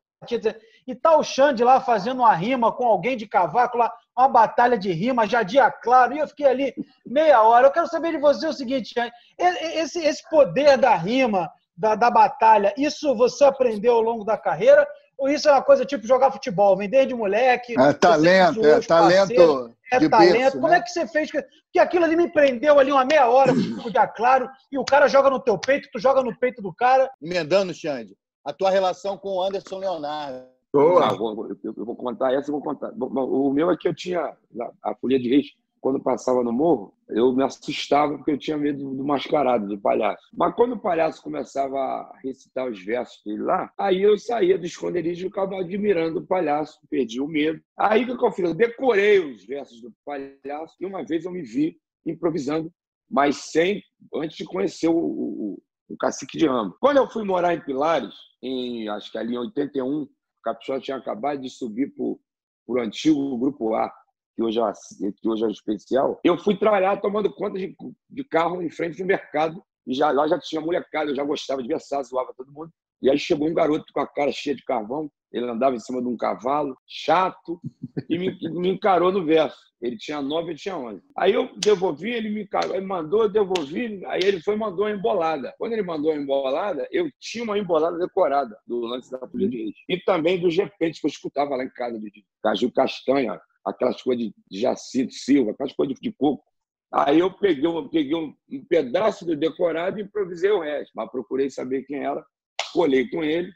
[0.87, 4.79] e tá o Xande lá fazendo uma rima com alguém de cavaco lá, uma batalha
[4.79, 6.75] de rima, já dia claro, e eu fiquei ali
[7.07, 7.67] meia hora.
[7.67, 8.95] Eu quero saber de você o seguinte,
[9.39, 14.87] esse, esse poder da rima, da, da batalha, isso você aprendeu ao longo da carreira?
[15.27, 16.77] Isso é uma coisa tipo jogar futebol?
[16.77, 17.73] Vem desde moleque.
[17.79, 20.33] É talento, é parceiros, talento É de talento.
[20.33, 20.77] berço, Como né?
[20.79, 21.31] é que você fez?
[21.31, 23.53] Porque aquilo ali me prendeu ali uma meia hora,
[23.83, 27.11] ficar claro, e o cara joga no teu peito, tu joga no peito do cara.
[27.21, 30.47] Emendando, Xande, a tua relação com o Anderson Leonardo.
[30.77, 32.93] Ah, vou- vou- eu, eu vou contar essa, eu vou contar.
[32.93, 35.47] O meu é que eu tinha a, a Folia de Reis,
[35.81, 40.29] quando passava no morro, eu me assustava porque eu tinha medo do mascarado, do palhaço.
[40.33, 44.67] Mas quando o palhaço começava a recitar os versos dele lá, aí eu saía do
[44.67, 47.61] esconderijo e ficava admirando o palhaço, perdi o medo.
[47.79, 48.45] Aí o que eu fiz?
[48.45, 52.73] Eu decorei os versos do palhaço e uma vez eu me vi improvisando,
[53.11, 53.83] mas sem
[54.15, 56.75] antes de conhecer o, o, o Cacique de Ramo.
[56.81, 60.09] Quando eu fui morar em Pilares, em acho que ali em 81, o
[60.43, 63.93] Caprichote tinha acabado de subir para o antigo Grupo A
[64.39, 64.73] que hoje, é,
[65.21, 67.75] que hoje é especial, eu fui trabalhar tomando conta de,
[68.09, 69.61] de carro em frente ao mercado.
[69.85, 72.71] E já, lá já tinha molecada, eu já gostava de versar, zoava todo mundo.
[73.03, 76.01] E aí chegou um garoto com a cara cheia de carvão, ele andava em cima
[76.01, 77.61] de um cavalo, chato,
[78.09, 79.59] e me, me encarou no verso.
[79.81, 81.03] Ele tinha nove, eu tinha onze.
[81.17, 84.91] Aí eu devolvi, ele me encarou, ele mandou, eu devolvi, aí ele foi mandou uma
[84.91, 85.55] embolada.
[85.59, 89.63] Quando ele mandou a embolada, eu tinha uma embolada decorada do lance da Polícia de
[89.65, 89.77] Reis.
[89.89, 94.31] E também dos repentes que eu escutava lá em casa, de caju castanha, aquelas coisas
[94.51, 96.45] de Jacinto Silva, aquelas coisas de coco.
[96.93, 100.93] Aí eu peguei, eu peguei um, um, pedaço do decorado e improvisei o resto.
[100.95, 102.25] Mas procurei saber quem era,
[102.73, 103.53] colei com ele.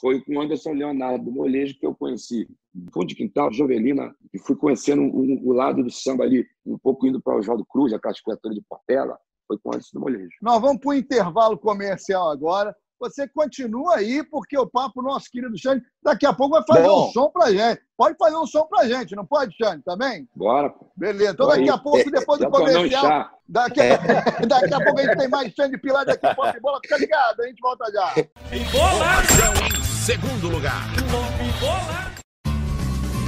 [0.00, 2.48] Foi com Anderson Leonardo do Molejo que eu conheci.
[2.92, 7.20] Fundo de Quintal, Jovelina, e fui conhecendo o, lado do samba ali, um pouco indo
[7.20, 9.18] para o Oswaldo Cruz, aquelas criaturas de Portela.
[9.48, 10.36] Foi com Anderson do Molejo.
[10.40, 15.56] Nós vamos para o intervalo comercial agora você continua aí, porque o papo, nosso querido
[15.56, 17.08] Xande, daqui a pouco vai fazer Bom.
[17.08, 17.80] um som pra gente.
[17.96, 20.28] Pode fazer um som pra gente, não pode, Xande, também?
[20.34, 20.72] Bora.
[20.96, 21.32] Beleza.
[21.32, 23.96] Então, daqui a pouco, depois do comercial, daqui a,
[24.46, 26.60] daqui a pouco a gente tem mais Xande Pilar daqui a pouco.
[26.60, 28.14] Bola, fica ligado, a gente volta já.
[28.54, 30.86] Informação em segundo lugar.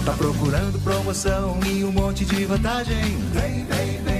[0.05, 3.03] Tá procurando promoção e um monte de vantagem?
[3.33, 4.20] Vem, vem, vem,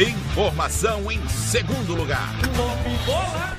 [0.00, 2.30] Informação em segundo lugar.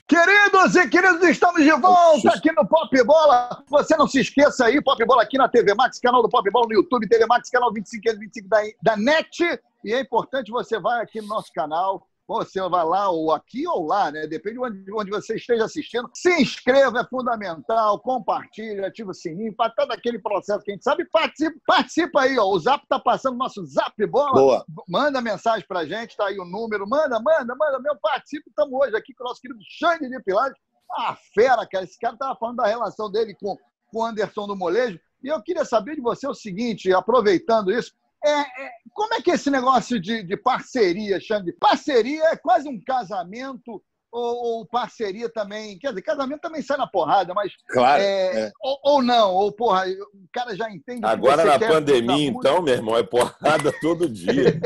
[0.08, 3.64] Queridos e queridos, estamos de volta aqui no Pop Bola.
[3.70, 6.66] Você não se esqueça aí, Pop Bola aqui na TV Max, canal do Pop Bola
[6.68, 9.40] no YouTube, TV Max, canal 2525 da, da NET.
[9.86, 13.86] E é importante você vai aqui no nosso canal, você vai lá ou aqui ou
[13.86, 14.26] lá, né?
[14.28, 16.10] Depende de onde, onde você esteja assistindo.
[16.14, 18.00] Se inscreva, é fundamental.
[18.00, 21.06] Compartilha, ativa o sininho, faz todo aquele processo que a gente sabe.
[21.06, 22.46] Participa, participa aí, ó.
[22.46, 24.34] O Zap tá passando, nosso Zap Bola.
[24.34, 24.66] Boa.
[24.88, 26.88] Manda mensagem pra gente, tá aí o número.
[26.88, 27.80] Manda, manda, manda.
[27.80, 28.50] Meu, participa.
[28.50, 30.58] Estamos hoje aqui com o nosso querido Xande de Pilares.
[30.92, 31.84] Ah, fera, cara.
[31.84, 33.58] Esse cara tava falando da relação dele com
[33.94, 35.00] o Anderson do Molejo.
[35.24, 39.32] E eu queria saber de você o seguinte, aproveitando isso, é, é, como é que
[39.32, 41.54] é esse negócio de, de parceria, Xande?
[41.54, 43.82] Parceria é quase um casamento
[44.12, 45.80] ou, ou, parceria também?
[45.80, 47.54] Quer dizer, casamento também sai na porrada, mas.
[47.70, 48.04] Claro.
[48.04, 48.52] É, é.
[48.62, 51.00] Ou, ou, não, ou porra, o cara já entende.
[51.04, 54.60] Agora na pandemia, então, meu irmão, é porrada todo dia.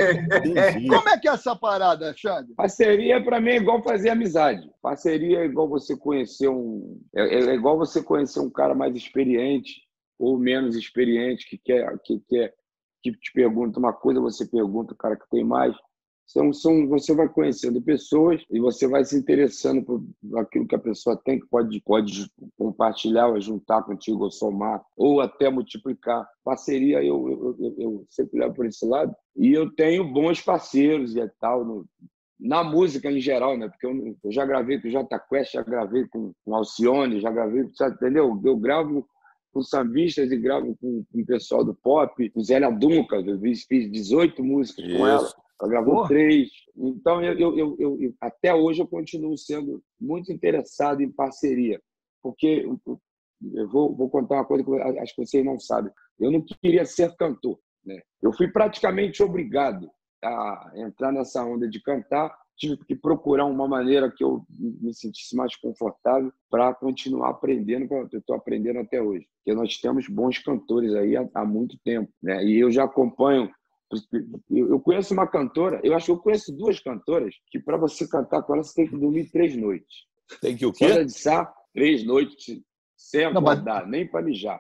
[0.89, 2.53] Como é que é essa parada, Xande?
[2.55, 4.67] Parceria, para mim, é igual fazer amizade.
[4.81, 6.99] Parceria é igual você conhecer um.
[7.15, 9.85] É, é igual você conhecer um cara mais experiente
[10.17, 12.53] ou menos experiente que quer, que quer
[13.13, 15.75] que te pergunta uma coisa, você pergunta o cara que tem mais.
[16.27, 20.03] São, são, você vai conhecendo pessoas e você vai se interessando por
[20.39, 25.21] aquilo que a pessoa tem, que pode, pode compartilhar, ou juntar contigo, ou somar, ou
[25.21, 26.27] até multiplicar.
[26.43, 29.15] Parceria, eu, eu, eu, eu sempre levo por esse lado.
[29.35, 31.85] E eu tenho bons parceiros e tal, no,
[32.39, 33.69] na música em geral, né?
[33.69, 37.31] Porque eu, eu já gravei com o Jota Quest, já gravei com, com Alcione, já
[37.31, 38.41] gravei, sabe, entendeu?
[38.43, 39.07] Eu gravo
[39.55, 43.89] com sambistas e gravo com, com o pessoal do pop, com Zélia Dunca, eu fiz
[43.89, 44.97] 18 músicas Isso.
[44.97, 45.33] com ela.
[45.61, 46.09] Ela gravou Porra.
[46.09, 46.49] três.
[46.75, 51.81] Então, eu, eu, eu, eu, até hoje, eu continuo sendo muito interessado em parceria.
[52.21, 52.67] Porque
[53.53, 55.89] eu vou, vou contar uma coisa que acho que vocês não sabem.
[56.19, 57.57] Eu não queria ser cantor.
[57.85, 58.01] Né?
[58.21, 59.89] Eu fui praticamente obrigado
[60.21, 65.35] a entrar nessa onda de cantar tive que procurar uma maneira que eu me sentisse
[65.35, 69.27] mais confortável para continuar aprendendo, como eu estou aprendendo até hoje.
[69.37, 72.43] Porque nós temos bons cantores aí há, há muito tempo, né?
[72.45, 73.51] E eu já acompanho
[74.49, 78.41] eu conheço uma cantora, eu acho que eu conheço duas cantoras que para você cantar
[78.41, 80.05] com elas você tem que dormir três noites.
[80.41, 81.07] Tem que o quê?
[81.07, 82.61] Só de três noites
[82.97, 83.89] sem acordar, mas...
[83.89, 84.59] nem para mijar.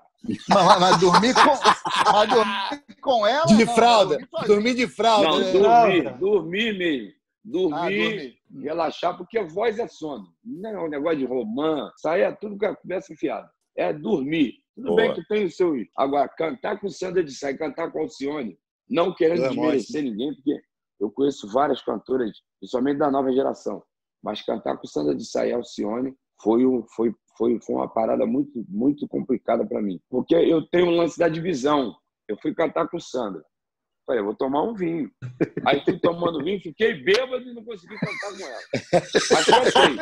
[0.49, 3.45] Mas, mas, dormir com, mas dormir com ela?
[3.45, 4.29] De não, fralda.
[4.47, 5.27] dormir de fralda.
[5.27, 5.51] Não, né?
[5.51, 7.14] dormir, dormir mesmo
[7.45, 10.27] dormir, ah, relaxar, porque a voz é sono.
[10.43, 13.47] Não é um negócio de romance, sair é tudo que começa enfiado.
[13.77, 14.55] É dormir.
[14.75, 14.97] Tudo Boa.
[14.97, 15.73] bem que tem o seu.
[15.95, 18.57] Agora, cantar com Sandra de Sá cantar com Alcione,
[18.89, 20.59] não querendo é desmerecer ninguém, porque
[20.99, 23.83] Eu conheço várias cantoras, principalmente da nova geração,
[24.23, 28.25] mas cantar com Sandra de Saia e Alcione foi, um, foi, foi, foi uma parada
[28.25, 29.99] muito, muito complicada para mim.
[30.09, 31.95] Porque eu tenho um lance da divisão.
[32.27, 33.43] Eu fui cantar com Sandra.
[34.05, 35.09] Falei, vou tomar um vinho.
[35.65, 38.61] Aí fui tomando vinho, fiquei bêbado e não consegui cantar com ela.
[39.31, 39.97] Mas cantei.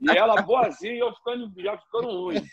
[0.00, 2.44] E ela boazinha e eu ficando, já ficando ruim.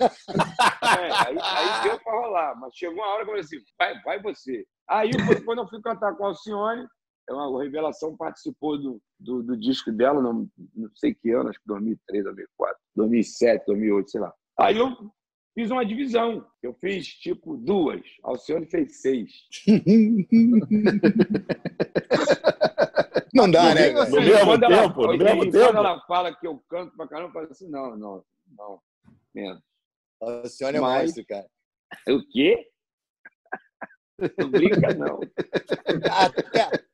[0.00, 4.02] É, aí, aí deu para rolar, mas chegou uma hora que eu falei assim: vai,
[4.02, 4.66] vai você.
[4.88, 5.10] Aí,
[5.44, 6.86] quando eu fui cantar com a Alcione,
[7.28, 11.58] é uma revelação participou do, do, do, disco dela, não, não sei que ano, acho
[11.60, 14.32] que 2003, 2004, 2007, 2008, sei lá.
[14.58, 14.96] Aí eu
[15.56, 16.46] fiz uma divisão.
[16.62, 18.02] Eu fiz, tipo, duas.
[18.22, 19.30] A Alcione fez seis.
[23.34, 23.90] Não dá, né?
[23.92, 25.76] Assim, No mesmo quando ela, tempo, no mesmo quando tempo.
[25.78, 28.24] ela fala que eu canto pra caramba, eu falo assim, não, não,
[28.56, 28.80] não,
[29.34, 29.62] menos.
[30.20, 31.46] O senhor é Mas- monstro, cara.
[32.08, 32.68] O quê?
[34.38, 35.20] Não brinca, não.
[36.10, 36.85] Até,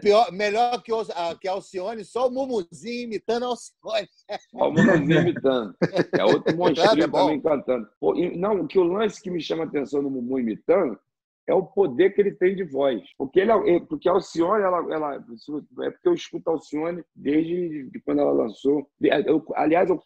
[0.00, 4.08] pior, melhor que, a, que Alcione, só o Mumuzinho imitando a Alcione.
[4.54, 5.74] Ó, o Mumuzinho imitando.
[6.18, 7.88] É outro monstrinho É também cantando.
[8.36, 10.98] Não, o que o lance que me chama a atenção no Mumu imitando
[11.46, 13.02] é o poder que ele tem de voz.
[13.18, 17.90] Porque, ele, é- porque a Alcione, ela, ela, é porque eu escuto a Alcione desde
[17.90, 18.88] de quando ela lançou.
[19.00, 20.00] Eu, aliás, eu,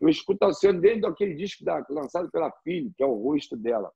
[0.00, 3.56] eu escuto a Alcione desde aquele disco da, lançado pela filha, que é o rosto
[3.56, 3.92] dela.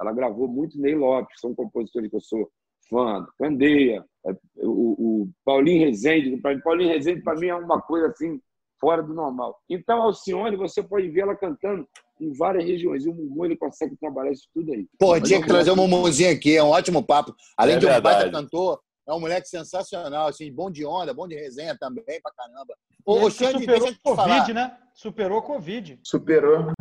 [0.00, 2.50] Ela gravou muito Ney Lopes, são compositores que eu sou
[2.88, 3.26] fã.
[3.38, 6.36] Candeia, é, o, o Paulinho Rezende.
[6.62, 8.40] Paulinho Rezende, para mim, é uma coisa assim,
[8.80, 9.56] fora do normal.
[9.68, 11.86] Então, a Alcione, você pode ver ela cantando
[12.20, 13.04] em várias regiões.
[13.04, 14.86] E o Mumu, ele consegue trabalhar isso tudo aí.
[14.98, 17.34] Pô, Mas tinha eu que trazer o Mumuzinho aqui, é um ótimo papo.
[17.56, 21.28] Além É de um baita cantor, é um moleque sensacional, assim, bom de onda, bom
[21.28, 22.74] de resenha também, pra caramba.
[23.04, 24.38] Ô, ô Xande, superou eu o falar.
[24.40, 24.76] Covid, né?
[24.94, 26.00] Superou o Covid.
[26.02, 26.72] Superou.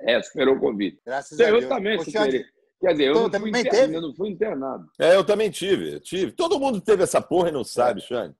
[0.00, 0.98] É, superou o Covid.
[1.04, 1.68] Graças a Eu Deus.
[1.68, 2.30] também Ô, superei.
[2.32, 2.46] Xande,
[2.80, 3.90] Quer dizer, eu tu não, fui também inter...
[3.92, 4.88] eu não fui internado.
[5.00, 6.30] É, eu também tive, tive.
[6.32, 8.34] Todo mundo teve essa porra e não sabe, Xande.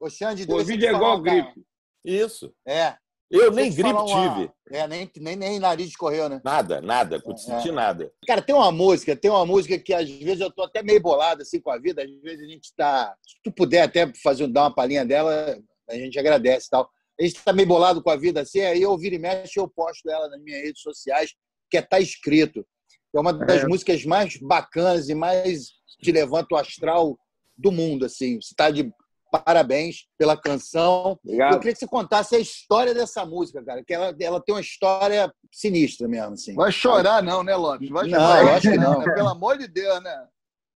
[0.00, 1.42] ô, Xande, Covid é igual falar, cara.
[1.42, 1.64] gripe.
[2.04, 2.52] Isso.
[2.66, 2.96] É.
[3.30, 4.50] Eu nem gripe uma- tive.
[4.72, 6.40] É, nem, nem, nem nariz escorreu, né?
[6.44, 7.22] Nada, nada.
[7.24, 7.36] Não É.
[7.36, 8.12] senti nada.
[8.26, 11.42] Cara, tem uma música, tem uma música que às vezes eu tô até meio bolado
[11.42, 13.14] assim com a vida, às vezes a gente tá.
[13.24, 15.56] Se tu puder até fazer, dar uma palhinha dela,
[15.88, 16.90] a gente agradece e tal.
[17.20, 19.68] A gente tá meio bolado com a vida assim, aí eu viro e mexe eu
[19.68, 21.32] posto ela nas minhas redes sociais,
[21.70, 22.66] que é Tá Escrito.
[23.14, 23.66] É uma das É.
[23.66, 25.70] músicas mais bacanas e mais
[26.02, 27.18] te levanta o astral
[27.56, 28.40] do mundo, assim.
[28.40, 28.92] Você tá de
[29.30, 31.18] parabéns pela canção.
[31.24, 31.52] Obrigado.
[31.54, 34.60] Eu queria que você contasse a história dessa música, cara, que ela, ela tem uma
[34.60, 36.54] história sinistra mesmo, assim.
[36.54, 37.88] Vai chorar, não, né, Lopes?
[37.90, 38.42] Vai Não, chorar.
[38.42, 38.98] eu acho que não.
[38.98, 39.04] né?
[39.14, 40.26] Pelo amor de Deus, né?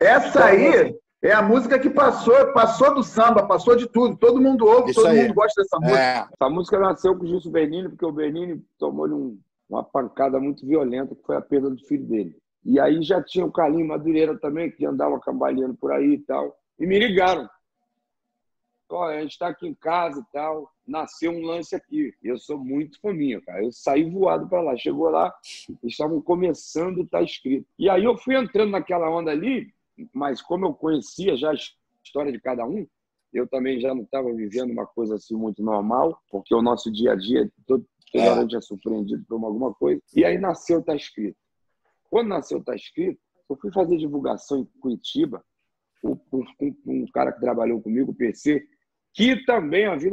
[0.00, 4.16] Essa aí é a música que passou, passou do samba, passou de tudo.
[4.16, 5.22] Todo mundo ouve, Isso todo aí.
[5.22, 5.98] mundo gosta dessa música.
[6.00, 10.38] É, Essa música nasceu com o Gilson Bernini, porque o Bernini tomou um- uma pancada
[10.38, 12.36] muito violenta, que foi a perda do filho dele.
[12.64, 16.56] E aí já tinha o Carlinho Madureira também, que andava cambaleando por aí e tal.
[16.78, 17.48] E me ligaram.
[18.90, 20.70] Ó, a gente está aqui em casa e tal.
[20.86, 22.14] Nasceu um lance aqui.
[22.22, 23.62] Eu sou muito fominha, cara.
[23.62, 24.76] Eu saí voado para lá.
[24.76, 25.34] Chegou lá,
[25.82, 27.66] estavam começando, tá escrito.
[27.78, 29.72] E aí eu fui entrando naquela onda ali,
[30.12, 31.54] mas como eu conhecia já a
[32.02, 32.86] história de cada um,
[33.32, 37.12] eu também já não estava vivendo uma coisa assim muito normal, porque o nosso dia
[37.12, 37.50] a dia,
[38.18, 40.00] toda hora a é surpreendido por alguma coisa.
[40.14, 41.36] E aí nasceu Tá Escrito.
[42.10, 45.44] Quando nasceu Tá Escrito, eu fui fazer divulgação em Curitiba,
[46.02, 48.66] um, um- um cara que trabalhou comigo, o PC,
[49.12, 50.10] que também havia,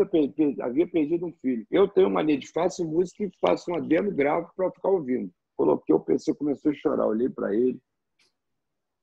[0.62, 1.66] havia perdido um filho.
[1.72, 5.32] Eu tenho mania de faço música e faço uma demo gravo para ficar ouvindo.
[5.56, 7.80] Coloquei o PC, começou a chorar, olhei para ele,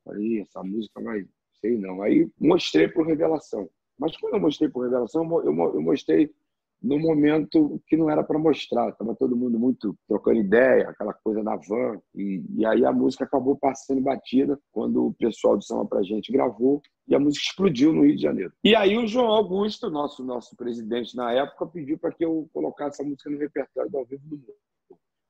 [0.04, 1.24] falei, essa música vai,
[1.61, 2.02] sei não.
[2.02, 3.68] Aí mostrei por revelação.
[3.98, 6.32] Mas quando eu mostrei por revelação, eu eu mostrei
[6.80, 8.92] no momento que não era para mostrar.
[8.92, 12.00] Tava todo mundo muito trocando ideia, aquela coisa na van.
[12.14, 16.32] E, e aí a música acabou passando batida quando o pessoal do Samba Pra Gente
[16.32, 18.52] gravou e a música explodiu no Rio de Janeiro.
[18.62, 23.02] E aí o João Augusto, nosso, nosso presidente na época, pediu para que eu colocasse
[23.02, 24.52] a música no repertório do Ao Vivo do Mundo.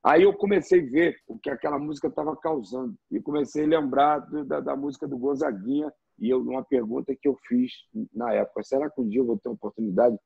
[0.05, 2.95] Aí eu comecei a ver o que aquela música estava causando.
[3.11, 5.93] E comecei a lembrar do- da, da música do Gonzaguinha.
[6.19, 7.73] E eu, uma pergunta que eu fiz
[8.13, 10.17] na época: será que um dia eu vou ter a oportunidade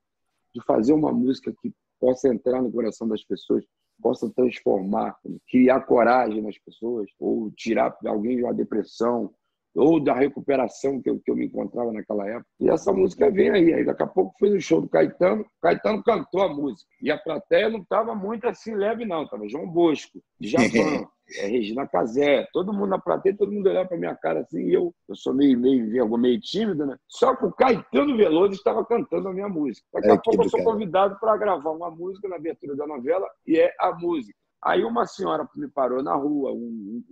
[0.54, 3.64] de fazer uma música que possa entrar no coração das pessoas,
[4.00, 5.16] possa transformar,
[5.48, 9.32] criar coragem nas pessoas, ou tirar alguém de uma depressão,
[9.74, 12.46] ou da recuperação que eu, que eu me encontrava naquela época.
[12.60, 13.72] E essa música vem aí.
[13.72, 16.90] Aí daqui a pouco fui no show do Caetano, Caetano cantou a música.
[17.00, 19.26] E a plateia não estava muito assim leve, não.
[19.26, 21.06] Tava João Bosco, Djavan,
[21.38, 24.74] é, Regina Casé, todo mundo na plateia, todo mundo olhava para minha cara assim, e
[24.74, 26.96] eu, eu sou meio, meio, meio, meio tímido, né?
[27.08, 29.86] Só que o Caetano Veloso estava cantando a minha música.
[29.92, 30.70] Daqui a É, pouco eu sou cara.
[30.72, 34.38] convidado para gravar uma música na abertura da novela, e é a música.
[34.64, 37.04] Aí uma senhora me parou na rua, um, um,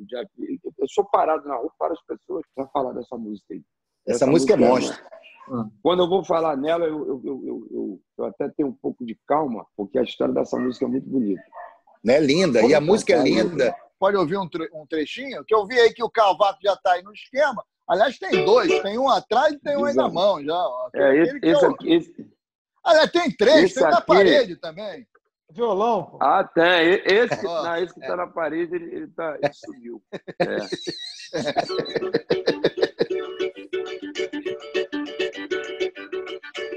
[0.79, 3.63] eu sou parado na rua para as pessoas para falar dessa música aí.
[4.07, 5.11] Essa, essa música, música, é monstro.
[5.83, 9.19] Quando eu vou falar nela, eu, eu, eu, eu, eu até tenho um pouco de
[9.27, 11.43] calma, porque a história dessa música é muito bonita.
[12.05, 12.21] Né?
[12.21, 13.75] Linda, e a música é linda.
[14.01, 15.45] Pode ouvir um, tre um trechinho?
[15.45, 17.63] Que eu vi aí que o Cavaco já está aí no esquema.
[17.87, 20.55] Aliás, tem dois, tem um atrás e tem um aí na mão já.
[20.55, 20.89] Ó.
[20.95, 22.31] É, esse, esse, aqui, esse...
[22.83, 24.07] Aliás, tem três, tem na aqui...
[24.07, 25.07] parede também.
[25.51, 26.05] Violão.
[26.05, 26.19] Pô.
[26.19, 27.03] Ah, tem.
[27.05, 28.17] Esse, oh, não, esse que está é.
[28.17, 30.03] na parede, ele, ele, tá, ele sumiu.
[30.39, 30.57] É.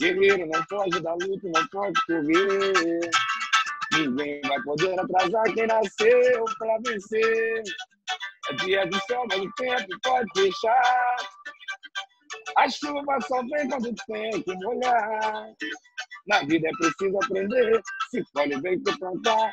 [0.00, 3.00] Guerreiro não pode dar luta, não pode correr.
[3.92, 7.62] Ninguém vai poder atrasar quem nasceu para vencer.
[8.50, 11.16] É dia de sol, mas o tempo pode fechar.
[12.56, 15.52] A chuva só vem quando tem que molhar.
[16.26, 17.80] Na vida é preciso aprender,
[18.10, 19.50] se colhe bem que plantar.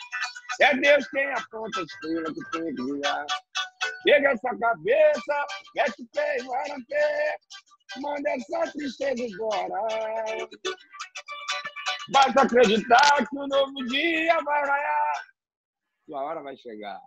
[0.61, 3.25] É Deus quem aponta a estrela que tem que virar.
[4.03, 7.37] Pega essa cabeça, mete o pé e vai na pé.
[8.01, 9.75] Manda essa tristeza embora.
[12.11, 15.33] Basta acreditar que o um novo dia vai raiar.
[16.05, 16.99] Sua hora vai chegar.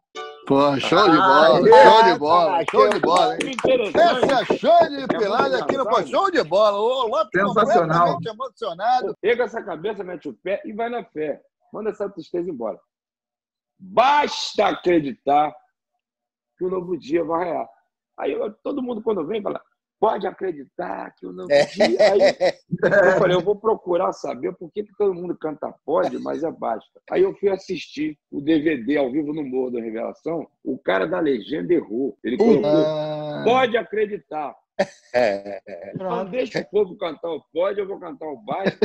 [0.46, 3.36] Pô, show de bola, ah, show de bola, show de bola.
[3.36, 6.78] Essa é show de pilada aqui no Pô, show de bola.
[6.78, 8.18] O Lopes Sensacional.
[8.24, 9.16] emocionado.
[9.20, 11.42] Pega essa cabeça, mete o pé e vai na fé.
[11.72, 12.80] Manda essa tristeza embora.
[13.78, 15.54] Basta acreditar
[16.56, 17.68] que o novo dia vai raiar.
[18.18, 19.60] Aí todo mundo, quando vem, fala:
[19.98, 21.62] pode acreditar que o novo é.
[21.62, 22.20] Aí
[23.12, 26.50] eu falei: eu vou procurar saber por que, que todo mundo canta pode, mas é
[26.50, 27.00] basta.
[27.10, 30.46] Aí eu fui assistir o DVD ao vivo no Morro da Revelação.
[30.64, 32.16] O cara da legenda errou.
[32.22, 33.42] Ele colocou: ah.
[33.44, 34.54] pode acreditar.
[35.94, 38.78] Então, deixa o povo cantar o pode, eu vou cantar o baixo.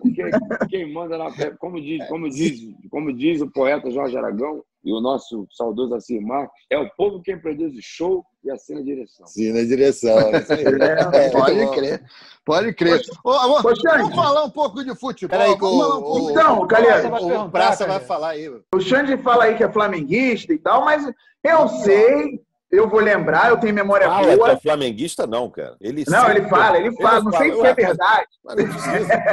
[0.00, 0.22] Porque
[0.70, 5.00] quem manda na como diz, como diz, como diz o poeta Jorge Aragão e o
[5.00, 9.24] nosso saudoso Acimar, é o povo quem produz o show e assina a direção.
[9.24, 10.18] Assina a direção.
[10.18, 12.04] É, pode crer.
[12.44, 13.00] Pode crer.
[13.24, 15.38] Ô, amor, vamos falar um pouco de futebol.
[15.38, 18.48] Peraí, o, então, Calheiro, o, o Praça vai falar aí.
[18.74, 21.04] O Xande fala aí que é flamenguista e tal, mas
[21.44, 22.40] eu sei
[22.72, 24.52] eu vou lembrar, eu tenho memória fala, boa.
[24.52, 25.76] É flamenguista, não, cara.
[25.78, 27.16] Ele não, ele fala, ele fala.
[27.16, 28.26] Ele não sei se é verdade.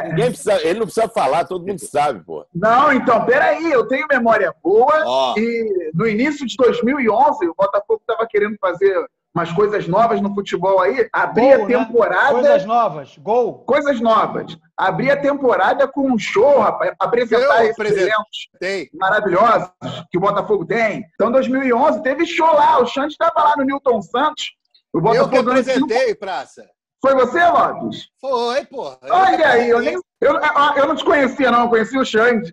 [0.09, 2.45] Ninguém precisa, ele não precisa falar, todo mundo sabe, pô.
[2.53, 5.05] Não, então, peraí, eu tenho memória boa.
[5.07, 5.39] Oh.
[5.39, 8.93] E no início de 2011, o Botafogo estava querendo fazer
[9.35, 11.07] umas coisas novas no futebol aí.
[11.13, 11.65] Abria a né?
[11.65, 12.33] temporada.
[12.33, 12.41] Né?
[12.41, 13.59] Coisas novas, gol.
[13.59, 14.57] Coisas novas.
[14.75, 19.69] Abria a temporada com um show, rapaz, apresentar esses eventos maravilhosos
[20.11, 21.05] que o Botafogo tem.
[21.15, 22.79] Então, 2011, teve show lá.
[22.79, 24.51] O Xande estava lá no Newton Santos.
[24.93, 26.65] O Botafogo eu que apresentei, Praça.
[27.01, 28.09] Foi você, Lopes?
[28.19, 28.97] Foi, pô.
[29.03, 30.33] Olha aí, eu, nem, eu,
[30.75, 31.63] eu não te conhecia, não.
[31.63, 32.51] Eu conheci o Xande.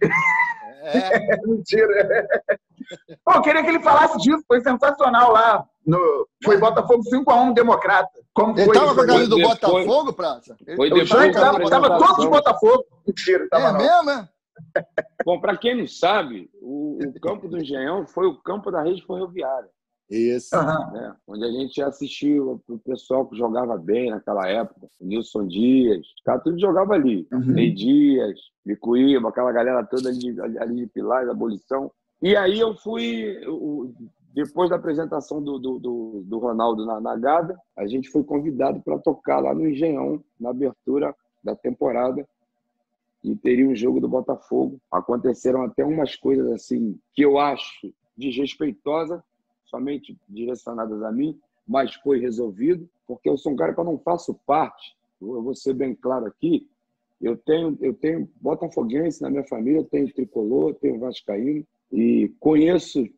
[0.83, 1.37] É.
[1.45, 2.29] Mentira.
[3.25, 5.65] Pô, eu queria que ele falasse disso, foi sensacional lá.
[5.87, 8.21] No, foi Botafogo 5x1 Democrata.
[8.35, 10.57] Como ele estava com a camisa do Botafogo, Praça?
[10.75, 11.33] Foi depois.
[11.35, 12.85] Tava, tava todos de Botafogo.
[13.07, 14.05] Mentira, tava é não.
[14.05, 14.29] mesmo, é?
[15.25, 19.05] Bom, para quem não sabe, o, o, campo do Engenhão foi o campo da rede
[19.07, 19.69] ferroviária.
[20.09, 20.57] Isso.
[20.57, 21.15] Uhum.
[21.27, 24.87] onde a gente assistiu o pessoal que jogava bem naquela época.
[25.01, 27.27] O Nilson Dias, cara, tudo jogava ali.
[27.33, 27.41] Uhum.
[27.41, 31.91] Ney Dias, Micuíba, aquela galera toda ali, ali de Pilar, da abolição.
[32.23, 33.41] E aí eu fui,
[34.37, 38.83] depois da apresentação do, do, do, do Ronaldo na, na Gada, a gente foi convidado
[38.83, 42.29] para tocar lá no Engenhão, na abertura da temporada.
[43.25, 44.79] E teria um jogo do Botafogo.
[44.93, 49.25] Aconteceram até umas coisas assim que eu acho desrespeitosa,
[49.65, 53.99] somente direcionadas a mim, mas foi resolvido, porque eu sou um cara que eu não
[53.99, 56.69] faço parte, eu vou ser bem claro aqui,
[57.23, 62.31] eu tenho, eu tenho botafoguense na minha família, eu tenho tricolor, eu tenho vascaíno, e
[62.39, 63.09] conheço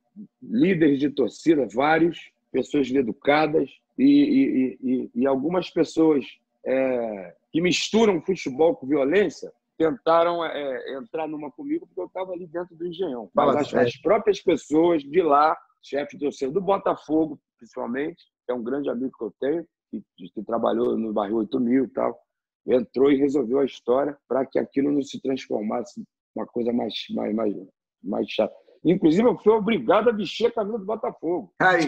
[0.42, 6.24] líderes de torcida, vários, pessoas educadas e, e, e, e algumas pessoas
[6.64, 12.46] é, que misturam futebol com violência tentaram é, entrar numa comigo porque eu estava ali
[12.46, 13.30] dentro do engenhão.
[13.32, 18.62] Mas as, as, próprias pessoas de lá, chefe de torcida do Botafogo, principalmente, é um
[18.62, 20.02] grande amigo que eu tenho, que,
[20.34, 22.18] que trabalhou no bairro 8000 e tal,
[22.66, 26.02] entrou e resolveu a história para que aquilo não se transformasse
[26.34, 27.54] uma coisa mais, mais, mais
[28.02, 28.54] mais chato.
[28.84, 31.52] Inclusive, eu fui obrigado a vestir a camisa do Botafogo.
[31.58, 31.86] Aí.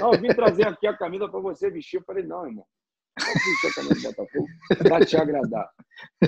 [0.00, 1.98] Não, eu vim trazer aqui a camisa para você vestir.
[1.98, 2.64] Eu falei, não, irmão.
[3.18, 4.46] Não vou vestir a camisa do Botafogo
[4.78, 5.70] para te agradar.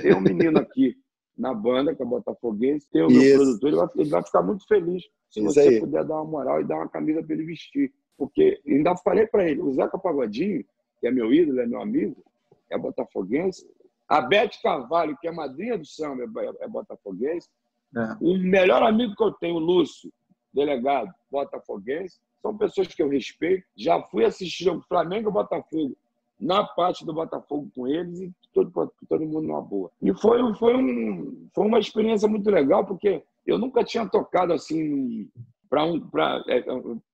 [0.01, 0.95] Tem um menino aqui
[1.37, 3.37] na banda, que é botafoguense, tem o meu Isso.
[3.37, 5.79] produtor, ele vai, ele vai ficar muito feliz se Isso você aí.
[5.79, 7.91] puder dar uma moral e dar uma camisa para ele vestir.
[8.17, 10.63] Porque ainda falei para ele, o Zeca Pagodinho,
[10.99, 12.23] que é meu ídolo, é meu amigo,
[12.69, 13.65] é botafoguense.
[14.07, 17.49] A Beth Carvalho, que é madrinha do samba, é, é botafoguense.
[17.95, 18.17] É.
[18.21, 20.11] O melhor amigo que eu tenho, o Lúcio,
[20.53, 22.19] delegado, botafoguense.
[22.41, 23.65] São pessoas que eu respeito.
[23.75, 25.95] Já fui assistir o Flamengo e Botafogo
[26.39, 29.91] na parte do Botafogo com eles e todo, todo mundo numa boa.
[30.01, 35.29] E foi, foi, um, foi uma experiência muito legal, porque eu nunca tinha tocado assim
[35.69, 36.63] para um, pra, é,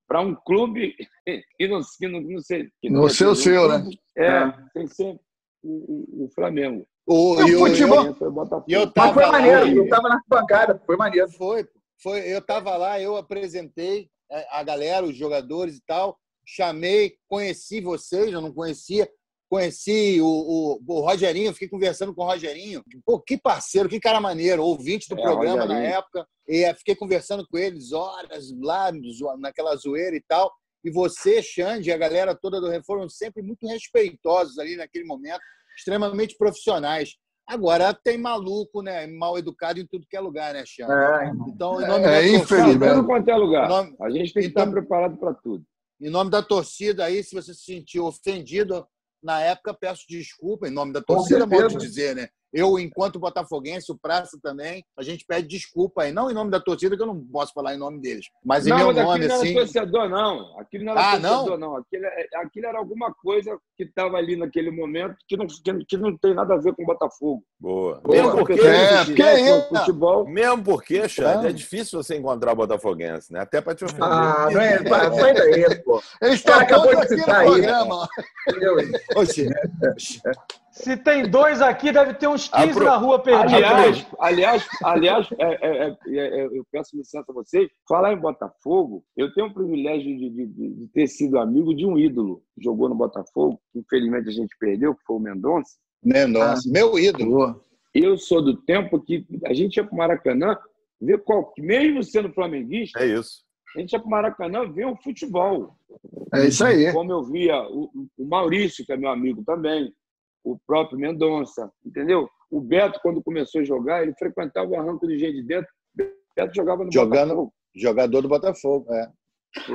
[0.08, 0.96] pra um clube
[1.58, 2.72] que não, que não, não sei.
[2.82, 3.90] Que No não é seu, seu, né?
[4.16, 4.54] É, É.
[4.72, 5.20] sem ser
[5.62, 6.88] o, o, o Flamengo.
[7.08, 8.06] O, futebol?
[8.06, 8.28] eu- Foi
[8.68, 11.30] eu Mas tava foi lá, maneiro, eu tava na bancada, foi maneiro.
[11.32, 11.66] Foi,
[12.02, 12.20] foi.
[12.28, 16.18] Eu tava lá, eu apresentei é, a galera, os jogadores e tal.
[16.46, 19.10] Chamei, conheci vocês, eu não conhecia.
[19.50, 22.84] Conheci o, o, o Rogerinho, fiquei conversando com o Rogerinho.
[23.06, 25.94] Pô, que parceiro, que cara maneiro, ouvinte do É, programa na Rogerinho.
[25.94, 26.28] época.
[26.50, 28.92] E eh, fiquei conversando com eles horas lá,
[29.40, 30.52] naquela zoeira e tal.
[30.84, 35.40] E você, Xande, a galera toda do Reforma foram sempre muito respeitosos ali naquele momento,
[35.78, 37.16] extremamente profissionais.
[37.48, 39.08] Agora tem maluco, né?
[39.08, 40.92] Mal educado em tudo que é lugar, né, Xande?
[40.92, 42.94] É, Então, em nome É, da torcida- infelizmente.
[42.96, 43.70] Tudo quanto é lugar.
[43.70, 45.64] Nome- A gente tem que Então- estar preparado para tudo.
[46.02, 48.86] Em nome da torcida aí, se você se sentiu ofendido
[49.24, 50.68] na época, peço desculpa.
[50.68, 51.80] Em nome da torcida, modo de certeza.
[51.80, 52.30] dizer, né?
[52.58, 56.12] Eu, enquanto botafoguense, o Praça também, a gente pede desculpa aí.
[56.12, 58.26] Não em nome da torcida, que eu não posso falar em nome deles.
[58.44, 59.50] Mas em não, meu mas nome, aquilo não assim...
[59.52, 60.60] era torcedor, não.
[60.60, 61.76] Aquilo não era Ah, torcedor, não.
[61.78, 65.98] Aquilo, é- aquilo era alguma coisa que estava ali naquele momento que não, que, que
[65.98, 67.44] não tem nada a ver com o Botafogo.
[67.60, 68.02] Boa.
[68.04, 68.16] Boa.
[68.16, 70.28] Mesmo porque, É, porque é- futebol.
[70.28, 73.40] mesmo porque, Xande, é difícil você encontrar botafoguense, né?
[73.42, 74.04] Até para te ofender.
[74.04, 76.02] Ah, não é, pá, sai daí, pô.
[76.20, 78.10] Eles estão acabou de citar aí, programa.
[78.50, 78.76] Entendeu?
[79.16, 79.48] Oxi,
[80.84, 83.54] Se tem dois aqui, deve ter uns 15 Apro- na rua perdidos.
[83.54, 87.70] Aliás, aliás, aliás é, é, é, é, eu peço licença a vocês.
[87.88, 91.98] Falar em Botafogo, eu tenho o privilégio de, de- de- ter sido amigo de um
[91.98, 95.72] ídolo que jogou no Botafogo, que infelizmente a gente perdeu, que foi o Mendonça.
[96.04, 97.62] Mendonça, meu ídolo.
[97.94, 100.58] Eu sou do tempo que a gente ia para o Maracanã
[101.02, 103.44] ver qual, mesmo sendo flamenguista, É isso.
[103.76, 105.76] a gente ia para o Maracanã ver o futebol.
[106.34, 106.92] É isso aí.
[106.94, 109.92] Como eu via o, o Maurício, que é meu amigo também,
[110.44, 112.28] o próprio Mendonça, entendeu?
[112.50, 115.70] O Beto, quando começou a jogar, ele frequentava o arranco do G de dentro.
[116.00, 116.04] O
[116.36, 117.54] Beto jogava no Jogando- Botafogo.
[117.76, 119.12] Jogador do Botafogo, é.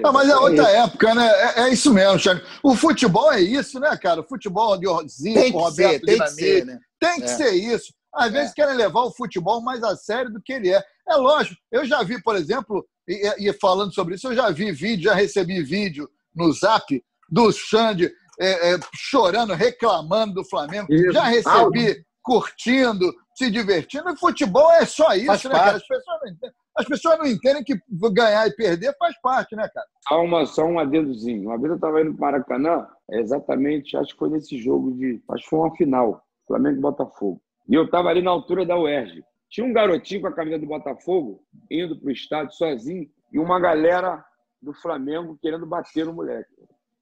[0.04, 0.84] Ah, mas é outra isso.
[0.84, 1.26] época, né?
[1.26, 2.40] É, é isso mesmo, Thiago.
[2.62, 4.20] O futebol é isso, né, cara?
[4.20, 6.78] O futebol de Zico, Tem que Roberto ser, tem que ser, né?
[7.00, 7.28] Tem que É.
[7.28, 7.92] ser isso.
[8.14, 10.82] Às vezes querem levar o futebol mais a sério do que ele é.
[11.08, 11.56] É lógico.
[11.70, 15.14] Eu já vi, por exemplo, e, e falando sobre isso, eu já vi vídeo, já
[15.14, 20.92] recebi vídeo no Zap do Xande é, é, chorando, reclamando do Flamengo.
[20.92, 21.12] Isso.
[21.12, 24.10] Já recebi curtindo, se divertindo.
[24.10, 25.72] E futebol é só isso, Faz né, cara?
[25.72, 25.76] parte.
[25.76, 27.80] As pessoas, não entendem, as pessoas não entendem que
[28.12, 29.86] ganhar e perder faz parte, né, cara?
[30.08, 31.48] Só, uma, só um adendozinho.
[31.48, 35.22] Uma vez eu estava indo para Maracanã, é exatamente, acho que foi nesse jogo de.
[35.30, 37.40] Acho que foi uma final, Flamengo e Botafogo.
[37.68, 39.24] E eu estava ali na altura da UERJ.
[39.50, 43.60] Tinha um garotinho com a camisa do Botafogo indo para o estádio sozinho e uma
[43.60, 44.24] galera
[44.60, 46.48] do Flamengo querendo bater no moleque.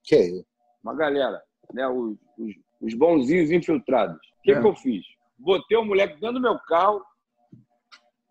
[0.02, 0.49] Que isso?
[0.82, 1.86] Uma galera, né?
[1.88, 4.16] Os, os, os bonzinhos infiltrados.
[4.16, 4.60] O que, É.
[4.60, 5.04] que eu fiz?
[5.38, 7.02] Botei o moleque dentro do meu carro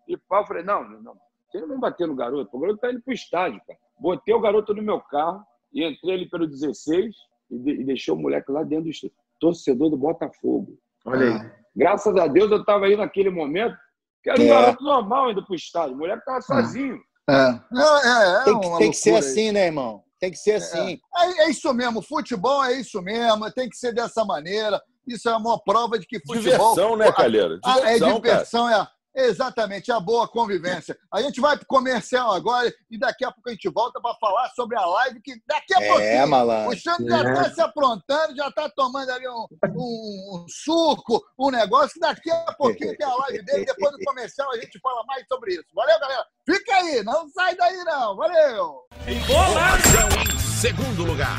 [0.08, 1.16] e pá, falei, não, não,
[1.48, 3.78] vocês não vão bater no garoto, o garoto tá indo pro estádio, cara.
[3.98, 7.14] Botei o garoto no meu carro e entrei ali pelo 16
[7.50, 9.16] e, de, e deixei o moleque lá dentro do estádio.
[9.38, 10.78] Torcedor do Botafogo.
[11.04, 11.50] Olha aí.
[11.74, 13.76] Graças a Deus eu estava aí naquele momento,
[14.22, 14.48] que era um É.
[14.48, 15.94] garoto normal indo pro estádio.
[15.94, 17.00] O moleque tava sozinho.
[17.28, 20.02] É, Não, é, é Tem, que- tem que ser loucura assim, né, irmão?
[20.20, 21.00] Tem que ser assim.
[21.16, 24.80] É, é isso mesmo, futebol é isso mesmo, tem que ser dessa maneira.
[25.08, 26.74] Isso é uma prova de que futebol.
[26.74, 27.58] Diversão, né, Calheiro?
[27.64, 28.34] Ah, é Diversão, cara.
[28.34, 28.88] diversão, é.
[29.14, 30.96] Exatamente, a boa convivência.
[31.12, 34.14] A gente vai para o comercial agora e daqui a pouco a gente volta para
[34.20, 36.70] falar sobre a live, que daqui a É, pouquinho malandro.
[36.70, 37.32] o Xande já É.
[37.32, 39.46] está se aprontando, já está tomando ali um,
[39.76, 44.04] um- um suco, um negócio, que daqui a pouquinho tem a live dele, depois do
[44.04, 45.64] comercial a gente fala mais sobre isso.
[45.74, 46.24] Valeu, galera?
[46.46, 48.16] Fica aí, não sai daí não.
[48.16, 48.82] Valeu!
[49.06, 51.38] Em segundo lugar.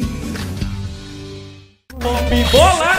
[2.01, 2.93] Nome bola!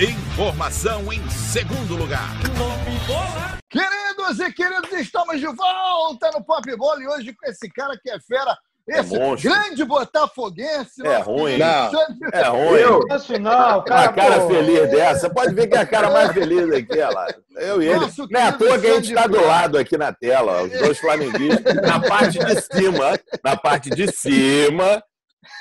[0.00, 2.28] Informação em segundo lugar.
[2.56, 3.58] Nome bola!
[3.68, 8.08] Queridos e queridos, estamos de volta no Pop Bola e hoje com esse cara que
[8.08, 8.56] é fera.
[8.86, 9.50] Esse monstro.
[9.50, 11.04] grande botafoguense.
[11.04, 11.58] É ruim.
[11.58, 11.90] Não.
[12.32, 12.78] É ruim.
[12.78, 13.00] Eu?
[13.16, 14.48] Isso não, cara, Uma cara pô.
[14.48, 15.28] feliz dessa.
[15.28, 17.26] Pode ver que é a cara mais feliz aqui, olha lá.
[17.56, 18.06] Eu e ele.
[18.30, 20.70] Não é à toa que a gente está do lado aqui na tela, ó, os
[20.70, 23.18] dois flamenguistas, na parte de cima.
[23.42, 25.02] Na parte de cima.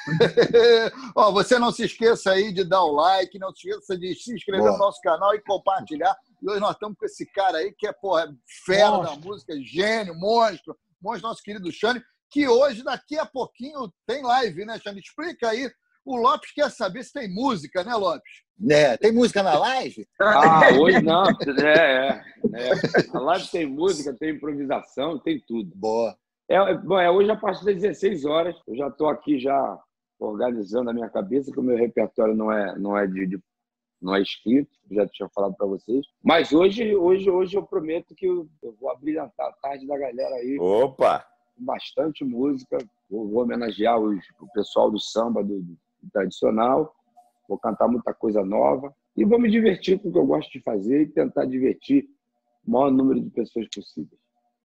[1.16, 4.34] Ó, você não se esqueça aí de dar o like, não se esqueça de se
[4.34, 4.74] inscrever Boa.
[4.74, 6.16] no nosso canal e compartilhar.
[6.42, 8.34] E hoje nós estamos com esse cara aí que é porra,
[8.66, 9.22] fera da Monstro.
[9.28, 14.80] música, gênio, monstro, monstro, nosso querido Xane, que hoje, daqui a pouquinho, tem live, né,
[14.80, 15.00] Xane?
[15.00, 15.70] Explica aí.
[16.06, 18.48] O Lopes quer saber se tem música, né, Lopes?
[18.70, 20.08] É, tem música na live?
[20.20, 21.24] Ah, hoje não.
[21.64, 22.22] É,
[22.54, 22.72] é, é.
[23.14, 25.72] A live tem música, tem improvisação, tem tudo.
[25.76, 26.18] Boa.
[26.50, 28.56] É, é- bom, é hoje a partir das 16 horas.
[28.68, 29.78] Eu já estou aqui já
[30.20, 33.40] organizando a minha cabeça, que o meu repertório não é, não é de, de-
[34.02, 36.06] não é escrito, já tinha falado para vocês.
[36.24, 38.48] Mas hoje, hoje, hoje eu prometo que eu,
[38.80, 41.26] vou abrilhantar a tarde da galera aí Opa!
[41.58, 42.78] com bastante música.
[43.10, 45.78] Vou, vou homenagear os- o pessoal do samba do, do
[46.14, 46.94] tradicional.
[47.48, 50.60] Vou cantar muita coisa nova e vou me divertir com o que eu gosto de
[50.62, 52.08] fazer e tentar divertir
[52.68, 54.18] o maior número de pessoas possível.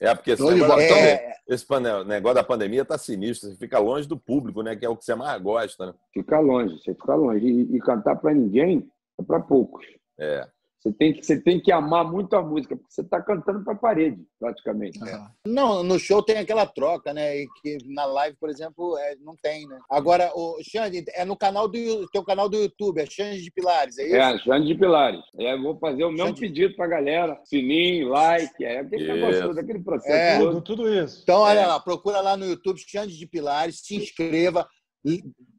[0.03, 0.89] É, porque esse negócio, É.
[0.89, 1.67] pandemia- esse
[2.07, 3.51] negócio da pandemia tá sinistro.
[3.51, 4.75] Você fica longe do público, né?
[4.77, 5.95] Que é o que você mais gosta, né?
[6.13, 7.47] Ficar longe, você ficar longe.
[7.47, 8.89] E, e cantar para ninguém
[9.19, 9.85] é para poucos.
[10.19, 10.47] É.
[10.83, 13.73] Você tem, que, você tem que amar muito a música, porque você está cantando para
[13.73, 14.99] a parede, praticamente.
[15.47, 17.37] Não, no show tem aquela troca, né?
[17.43, 19.79] E que na live, por exemplo, é, não tem, né?
[19.89, 23.97] Agora, o Xande, é no canal do teu canal do YouTube, é Xande de Pilares,
[23.97, 24.17] é isso?
[24.17, 25.21] É, Jane de Pilares.
[25.39, 27.41] É, vou fazer o mesmo Jane- pedido para a galera.
[27.45, 29.13] Sininho, like, é aquele Isso.
[29.15, 30.39] negócio todo, aquele processo É.
[30.41, 30.49] todo.
[30.49, 31.21] Tudo, tudo isso.
[31.23, 31.67] Então, olha É.
[31.69, 34.67] lá, procura lá no YouTube, Xande de Pilares, se inscreva,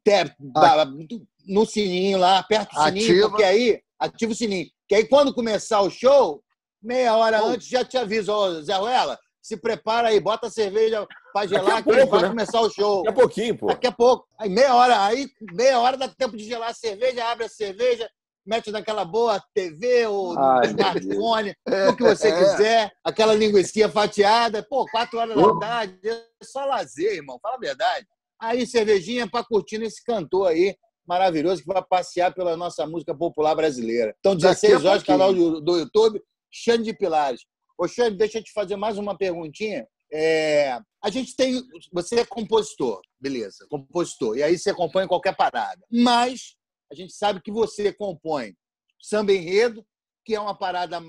[0.04, 3.28] te- no sininho lá, aperta o sininho, Ativa.
[3.30, 4.66] porque aí, ativa o sininho.
[4.88, 6.42] Que aí, quando começar o show,
[6.82, 7.46] meia hora Oh.
[7.48, 11.82] antes, já te aviso, ô Zé Ruela, se prepara aí, bota a cerveja pra gelar,
[11.82, 12.28] que pouco, vai né?
[12.28, 13.02] começar o show.
[13.02, 13.66] Daqui a pouquinho, pô.
[13.66, 14.26] Daqui a pouco.
[14.38, 18.08] Aí meia hora, aí meia hora dá tempo de gelar a cerveja, abre a cerveja,
[18.46, 21.54] mete naquela boa TV ou Ai, smartphone,
[21.90, 22.38] o que você É.
[22.38, 27.58] quiser, aquela linguiça fatiada, pô, quatro horas da tarde, é só lazer, irmão, fala a
[27.58, 28.06] verdade.
[28.38, 30.76] Aí cervejinha pra curtir esse cantor aí,
[31.06, 34.14] maravilhoso, que vai passear pela nossa música popular brasileira.
[34.20, 37.42] Então, Daqui a 16 horas, canal do, do YouTube, Xande de Pilares.
[37.78, 39.86] Ô, Xande, deixa eu te fazer mais uma perguntinha.
[40.12, 41.60] É, a gente tem.
[41.92, 44.36] Você é compositor, beleza, compositor.
[44.36, 45.84] E aí você compõe qualquer parada.
[45.90, 46.56] Mas
[46.90, 48.54] a gente sabe que você compõe
[49.02, 49.84] samba enredo,
[50.24, 51.00] que é uma parada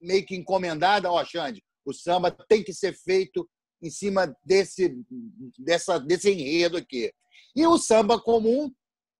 [0.00, 1.10] meio que encomendada.
[1.10, 3.48] Ó, Xande, o samba tem que ser feito
[3.82, 4.96] em cima desse,
[5.58, 7.12] dessa, desse enredo aqui.
[7.54, 8.72] E o samba comum,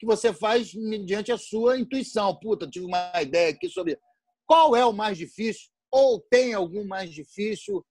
[0.03, 2.35] que você faz mediante a sua intuição.
[2.35, 3.97] Puta, tive uma ideia aqui sobre
[4.45, 7.85] qual é o mais difícil, ou tem algum mais difícil,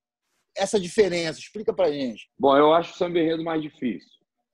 [0.56, 1.40] essa diferença.
[1.40, 2.30] Explica pra gente.
[2.38, 4.10] Bom, eu acho o samba enredo mais difícil.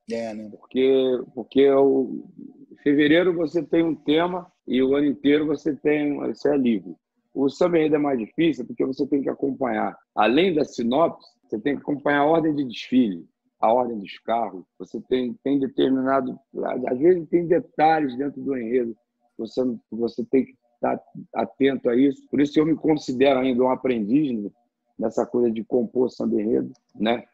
[0.08, 0.48] É, né?
[0.50, 2.30] Porque, porque o,
[2.70, 6.94] em fevereiro você tem um tema e o ano inteiro você tem você é livre.
[7.34, 11.60] O samba enredo é mais difícil porque você tem que acompanhar, além da sinopse, você
[11.60, 13.26] tem que acompanhar a ordem de desfile,
[13.60, 14.64] a ordem dos carros.
[14.78, 16.38] Você tem, tem determinado,
[16.86, 18.96] às vezes tem detalhes dentro do enredo.
[19.36, 21.00] Você, você tem que estar
[21.34, 22.26] atento a isso.
[22.28, 24.50] Por isso eu me considero ainda um aprendiz
[24.98, 27.24] nessa coisa de compor samba enredo, né?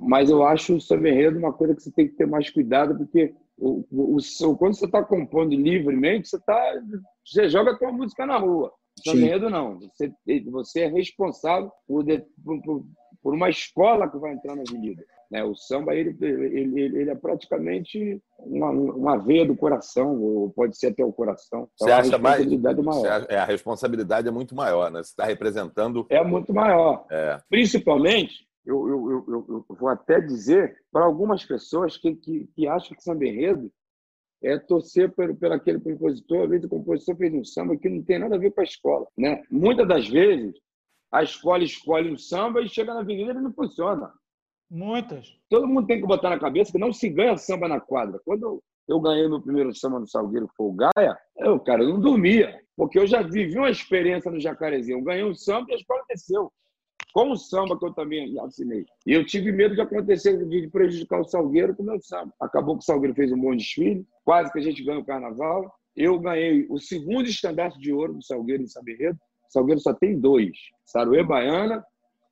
[0.00, 2.96] Mas eu acho o samba enredo uma coisa que você tem que ter mais cuidado,
[2.96, 6.82] porque o, o, o quando você está compondo livremente, você, tá,
[7.24, 8.72] você joga a tua música na rua.
[9.04, 9.80] Samba enredo não.
[9.80, 10.12] Você,
[10.50, 12.04] você é responsável por,
[12.44, 12.86] por,
[13.22, 15.04] por uma escola que vai entrar na avenida.
[15.34, 15.42] Né?
[15.42, 20.88] O samba ele, ele, ele- é praticamente uma, uma veia do coração, ou pode ser
[20.92, 21.68] até o coração.
[21.74, 22.36] Então, Você a acha mais.
[22.38, 23.26] responsabilidade é maior.
[23.28, 25.02] é, a responsabilidade é muito maior, né?
[25.02, 26.06] Você está representando.
[26.08, 27.04] É muito maior.
[27.10, 27.36] É.
[27.50, 32.68] Principalmente, eu, eu, eu, eu- eu vou até dizer para algumas pessoas que, que, que
[32.68, 33.68] acham que samba enredo
[34.40, 36.44] é torcer por, por aquele compositor.
[36.44, 38.64] Às vezes o compositor fez um samba que não tem nada a ver com a
[38.64, 39.06] escola.
[39.18, 39.42] Né?
[39.50, 40.54] Muitas das vezes,
[41.12, 44.12] a escola escolhe um samba e chega na avenida e ele não funciona.
[44.74, 45.32] Muitas.
[45.48, 48.20] Todo mundo tem que botar na cabeça que não se ganha samba na quadra.
[48.24, 51.90] Quando eu ganhei meu primeiro samba no Salgueiro, que foi o Gaia, eu, cara, eu
[51.90, 52.60] não dormia.
[52.76, 54.98] Porque eu já vivi uma experiência no Jacarezinho.
[54.98, 56.52] Eu ganhei um samba e a escola desceu.
[57.12, 58.84] com o samba que eu também assinei.
[59.06, 62.34] E eu tive medo de acontecer, de prejudicar o Salgueiro com o meu samba.
[62.40, 65.72] Acabou que o Salgueiro fez um bom desfile, quase que a gente ganhou o carnaval.
[65.94, 69.20] Eu ganhei o segundo estandarte de ouro do Salgueiro em Saberredo.
[69.48, 70.50] O Salgueiro só tem dois:
[70.84, 71.84] Saruê Baiana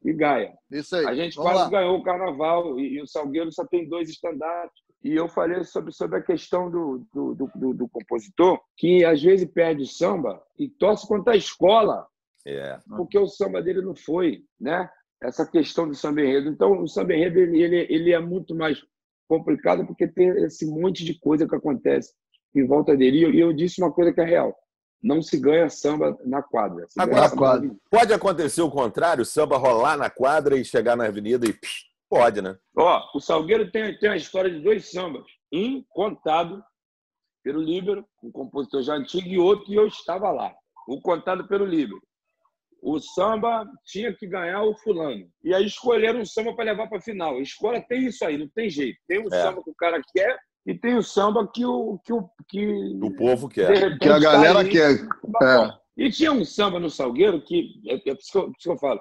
[0.04, 0.52] e Gaia.
[0.70, 1.06] Isso aí.
[1.06, 1.80] A gente Vamos quase lá.
[1.80, 4.82] ganhou o carnaval e, e o Salgueiro só tem dois estandartes.
[5.04, 9.20] E eu falei sobre, sobre a questão do, do, do, do- do compositor, que às
[9.22, 12.06] vezes perde o samba e torce contra a escola,
[12.46, 12.78] É.
[12.96, 14.88] porque o samba dele não foi, né?
[15.22, 16.48] Essa questão do samba enredo.
[16.48, 18.80] Então, o samba enredo ele, ele, ele é muito mais
[19.28, 22.12] complicado porque tem esse monte de coisa que acontece
[22.54, 23.18] em volta dele.
[23.18, 24.54] E eu, e eu disse uma coisa que é real:
[25.02, 26.86] não se ganha samba na quadra.
[26.96, 31.46] Agora, na pode acontecer o contrário, o samba rolar na quadra e chegar na avenida
[31.46, 32.56] e psh, pode, né?
[32.76, 35.24] Ó, o Salgueiro tem, tem a história de dois sambas.
[35.52, 36.62] Um contado
[37.42, 40.54] pelo Líbero, um compositor já antigo, e outro que eu estava lá.
[40.86, 42.00] O contado pelo Líbero.
[42.80, 45.28] O samba tinha que ganhar o fulano.
[45.42, 47.36] E aí escolheram um samba para levar para a final.
[47.36, 48.98] A escola tem isso aí, não tem jeito.
[49.06, 49.42] Tem o É.
[49.42, 53.14] samba que o cara quer e tem o samba que o que o que O
[53.16, 53.68] povo quer.
[53.70, 54.70] repente, Que a galera tá ali.
[54.70, 54.90] quer.
[55.42, 55.82] É.
[55.96, 58.68] E tinha um samba no Salgueiro que, é, é por isso que eu, isso que
[58.70, 59.00] eu falo,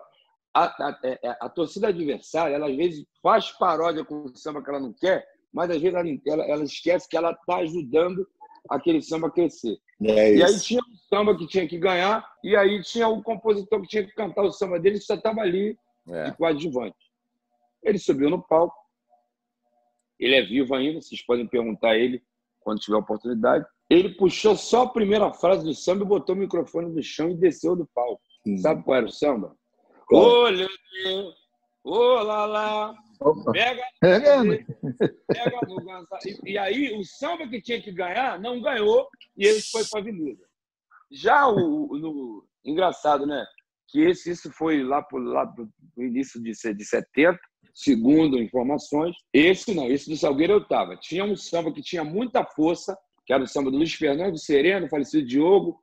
[0.53, 4.61] a, a, é- é- a torcida adversária, ela às vezes faz paródia com o samba
[4.61, 8.27] que ela não quer, mas às vezes ela, ela, ela esquece que ela está ajudando
[8.69, 9.77] aquele samba a crescer.
[10.03, 13.81] É E aí tinha um samba que tinha que ganhar, e aí tinha o compositor
[13.81, 15.77] que tinha que cantar o samba dele, que só estava ali
[16.09, 16.25] É.
[16.31, 16.97] de coadjuvante.
[17.83, 18.75] Ele subiu no palco,
[20.21, 22.21] ele é vivo ainda, vocês podem perguntar a ele
[22.59, 23.65] quando tiver oportunidade.
[23.89, 27.75] Ele puxou só a primeira frase do samba botou o microfone no chão e desceu
[27.75, 28.21] do palco.
[28.61, 29.55] Sabe qual era o samba?
[31.83, 33.51] Ô, Lalá, Opa.
[33.51, 34.53] pega, É pega no.
[36.45, 39.99] E, e aí, o samba que tinha que ganhar, não ganhou, e ele foi para
[39.99, 40.43] a Avenida.
[41.11, 43.43] Já o, no- engraçado, né?
[43.89, 45.67] Que esse, isso foi lá pro, lá pro
[45.97, 47.39] início de, de 70,
[47.73, 49.15] segundo informações.
[49.33, 50.95] Esse não, esse do Salgueiro eu estava.
[50.97, 54.89] Tinha um samba que tinha muita força, que era o samba do Luiz Fernando Sereno,
[54.89, 55.79] falecido Diogo.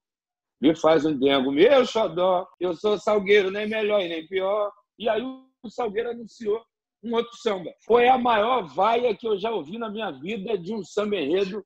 [0.61, 4.73] Me faz um dengo, meu xodó, eu sou Salgueiro, nem melhor e nem pior.
[4.99, 6.61] E aí o Salgueiro anunciou
[7.03, 7.73] um outro samba.
[7.87, 11.65] Foi a maior vaia que eu já ouvi na minha vida de um samba enredo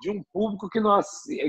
[0.00, 0.98] de um público que não,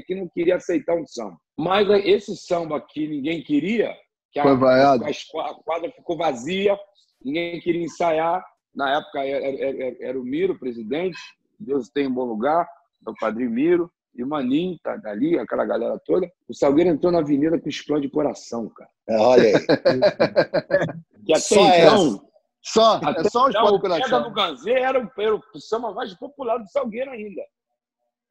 [0.06, 1.36] que não queria aceitar um samba.
[1.58, 3.96] Mas esse samba que ninguém queria,
[4.32, 6.78] que a, a quadra ficou vazia,
[7.24, 8.44] ninguém queria ensaiar.
[8.74, 11.18] Na época era, era- era- era o Miro, presidente,
[11.60, 12.68] Deus tem um bom lugar,
[13.06, 16.30] o padrinho Miro, e o Maninho tá ali, aquela galera toda.
[16.48, 18.90] O Salgueiro entrou na avenida com explode coração, cara.
[19.10, 19.54] É, olha aí.
[21.26, 22.30] Que até Só então,
[22.62, 24.24] Só, até é só então, o Pega coração.
[24.24, 27.42] no Ganzê era o, era o samba mais popular do Salgueiro ainda.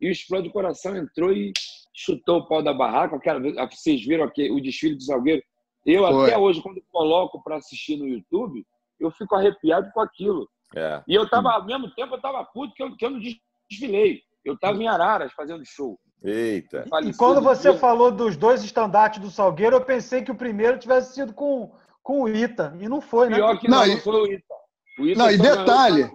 [0.00, 1.52] E o Explode Coração entrou e
[1.94, 3.16] chutou o pau da barraca.
[3.16, 3.40] Aquela
[3.70, 5.42] vocês viram aqui, o desfile do Salgueiro?
[5.86, 6.26] Eu, Foi.
[6.28, 8.64] até hoje, quando coloco para assistir no YouTube,
[9.04, 10.48] eu fico arrepiado com aquilo.
[10.74, 11.02] É.
[11.06, 13.20] E eu tava, ao mesmo tempo, eu tava puto que eu, que eu não
[13.68, 14.22] desfilei.
[14.44, 15.98] Eu tava em Araras fazendo show.
[16.24, 16.84] Eita.
[17.04, 21.14] E quando você falou dos dois estandartes do Salgueiro, eu pensei que o primeiro tivesse
[21.14, 21.72] sido com,
[22.02, 22.76] com o Ita.
[22.80, 23.36] E não foi, né?
[23.36, 24.54] Pior que Não, não, e- não foi o Ita.
[24.98, 26.10] O Ita Não, e detalhe.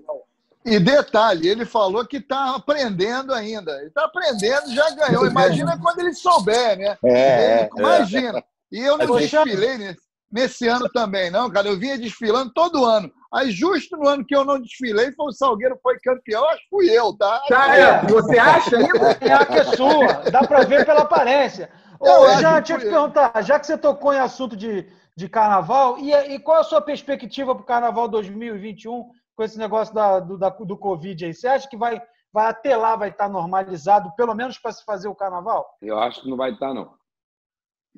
[0.66, 3.72] E detalhe, ele falou que está aprendendo ainda.
[3.80, 5.26] Ele está aprendendo, já ganhou.
[5.26, 6.98] Imagina quando ele souber, né?
[7.06, 8.44] É, Ele- imagina.
[8.70, 10.02] E eu não desfilei nesse,
[10.32, 11.68] nesse ano também, não, cara.
[11.68, 13.12] Eu vinha desfilando todo ano.
[13.34, 16.48] Aí, justo no ano que eu não desfilei, foi o Salgueiro foi campeão.
[16.50, 17.42] Acho que fui eu, tá?
[17.76, 18.06] É.
[18.08, 19.18] Você acha ainda?
[19.22, 20.30] É a que é sua.
[20.32, 21.70] Dá pra ver pela aparência.
[22.00, 24.88] Ô, Eu já que deixa eu te perguntar, já que você tocou em assunto de,
[25.16, 29.94] de carnaval, e, e qual a sua perspectiva para o carnaval 2021 com esse negócio
[29.94, 31.34] da, do, da- do Covid aí?
[31.34, 32.02] Você acha que vai,
[32.32, 35.68] vai até lá vai estar normalizado, pelo menos para se fazer o carnaval?
[35.82, 36.94] Eu acho que não vai estar, não.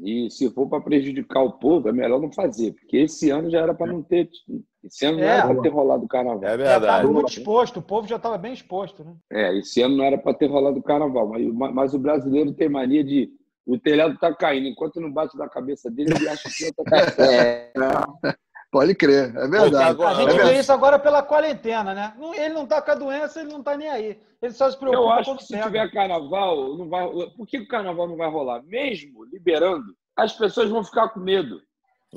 [0.02, 3.60] E se for para prejudicar o povo, é melhor não fazer, porque esse ano já
[3.60, 4.30] era para não ter.
[4.84, 5.38] Esse ano não É.
[5.38, 6.44] era para ter rolado o carnaval.
[6.44, 6.86] É Já verdade.
[6.86, 9.14] estava muito exposto, o povo já estava bem exposto, né?
[9.32, 12.70] É, esse ano não era para ter rolado o carnaval, mas, mas o brasileiro tem
[12.70, 13.30] mania de.
[13.66, 17.22] O telhado está caindo, enquanto não bate na cabeça dele, ele acha que está caindo.
[17.32, 17.72] É,
[18.72, 19.76] pode crer, é verdade.
[19.90, 22.14] Agora- A gente É vê isso agora pela quarentena, né?
[22.36, 24.20] Ele não está com a doença, ele não está nem aí.
[24.42, 25.66] Ele só se preocupa Eu acho que se pega.
[25.66, 27.08] tiver carnaval, não vai.
[27.36, 28.62] Por que o carnaval não vai rolar?
[28.64, 31.62] Mesmo liberando, as pessoas vão ficar com medo.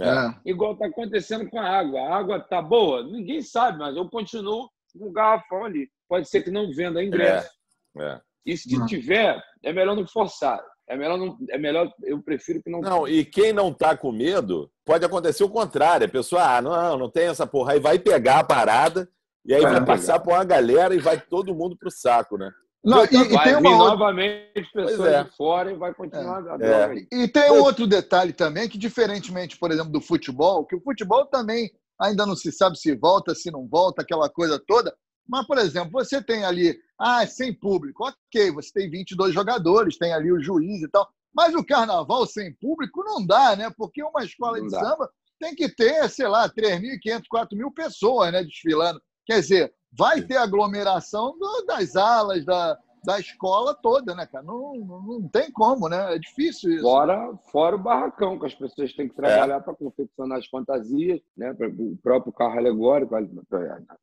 [0.01, 0.51] É.
[0.51, 2.01] Igual está acontecendo com a água.
[2.01, 3.03] A água tá boa?
[3.03, 5.89] Ninguém sabe, mas eu continuo com o garrafão ali.
[6.09, 7.51] Pode ser que não venda ingresso.
[7.99, 8.21] É.
[8.47, 10.61] E se tiver, é melhor não forçar.
[10.89, 11.37] É melhor não.
[11.51, 11.93] É melhor.
[12.03, 12.81] Eu prefiro que não.
[12.81, 16.07] Não, e quem não tá com medo, pode acontecer o contrário.
[16.07, 17.73] A pessoa, ah, não, não tem essa porra.
[17.73, 19.09] Aí vai pegar a parada
[19.45, 22.51] e aí Vai vai passar por uma galera e vai todo mundo pro saco, né?
[22.85, 23.91] Não, e, e tem uma outra...
[23.91, 25.23] novamente pessoas é.
[25.23, 26.85] de fora e vai continuar a droga É.
[26.87, 27.07] aí.
[27.13, 31.27] E tem um outro detalhe também, que diferentemente, por exemplo, do futebol, que o futebol
[31.27, 31.71] também
[32.01, 34.93] ainda não se sabe se volta, se não volta, aquela coisa toda.
[35.29, 40.13] Mas, por exemplo, você tem ali, ah, sem público, ok, você tem 22 jogadores, tem
[40.13, 41.09] ali o juiz e tal.
[41.35, 43.71] Mas o carnaval sem público não dá, né?
[43.77, 44.81] Porque uma escola Não de dá.
[44.81, 45.11] samba
[45.41, 49.01] tem que ter, sei lá, 3.500, 4.000 pessoas né, desfilando.
[49.27, 54.45] Quer dizer, vai ter aglomeração do- das alas, da, da escola toda, né, cara?
[54.45, 56.15] Não, não, não tem como, né?
[56.15, 56.83] É difícil isso.
[56.83, 61.53] Fora, fora o barracão, que as pessoas têm que trabalhar para confeccionar as fantasias, né?
[61.55, 63.17] pra- o próprio carro alegórico,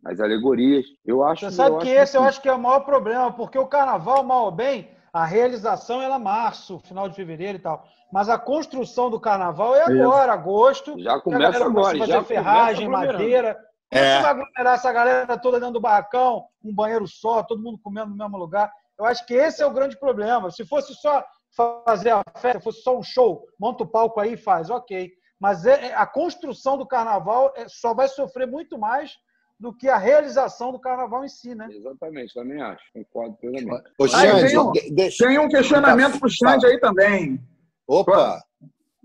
[0.06, 0.86] as alegorias.
[1.06, 3.32] Eu acho Você sabe eu que acho esse eu acho que é o maior problema,
[3.32, 7.62] porque o carnaval, mal ou bem, a realização ela é março, final de fevereiro e
[7.62, 7.86] tal.
[8.12, 11.00] Mas a construção do carnaval é agora, agosto.
[11.00, 13.56] Já começa agora, a já fazer ferragem, madeira.
[13.92, 14.16] Como É.
[14.18, 18.12] você vai aglomerar essa galera toda dentro do barracão, um banheiro só, todo mundo comendo
[18.12, 18.72] no mesmo lugar?
[18.98, 20.52] Eu acho que esse é o grande problema.
[20.52, 21.24] Se fosse só
[21.56, 25.12] fazer a festa, fosse só um show, monta o palco aí e faz, ok.
[25.40, 29.18] Mas é- é- a construção do carnaval é- só vai sofrer muito mais
[29.60, 31.68] do que a realização do carnaval em si, né?
[31.70, 32.82] Exatamente, também acho.
[32.94, 33.84] Concordo plenamente.
[34.00, 35.28] Ô, Aí Xande, tem um- deixa.
[35.28, 37.40] Tem um questionamento pro Xande aí também.
[37.88, 38.42] Opa!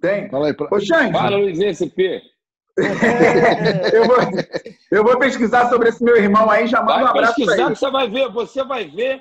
[0.01, 0.29] Tem.
[0.31, 2.23] Fala aí, pra- Ô, Xande, Fala, Luiz SP.
[3.93, 4.17] eu vou,
[4.91, 7.73] eu vou pesquisar sobre esse meu irmão aí, já manda um abraço pra pesquisar ele.
[7.75, 9.21] que você vai ver, você vai ver,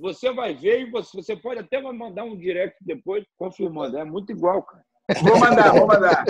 [0.00, 3.98] você vai ver e você, você pode até mandar um direct depois confirmando.
[3.98, 4.84] É muito igual, cara.
[5.22, 6.24] Vou mandar, vou mandar.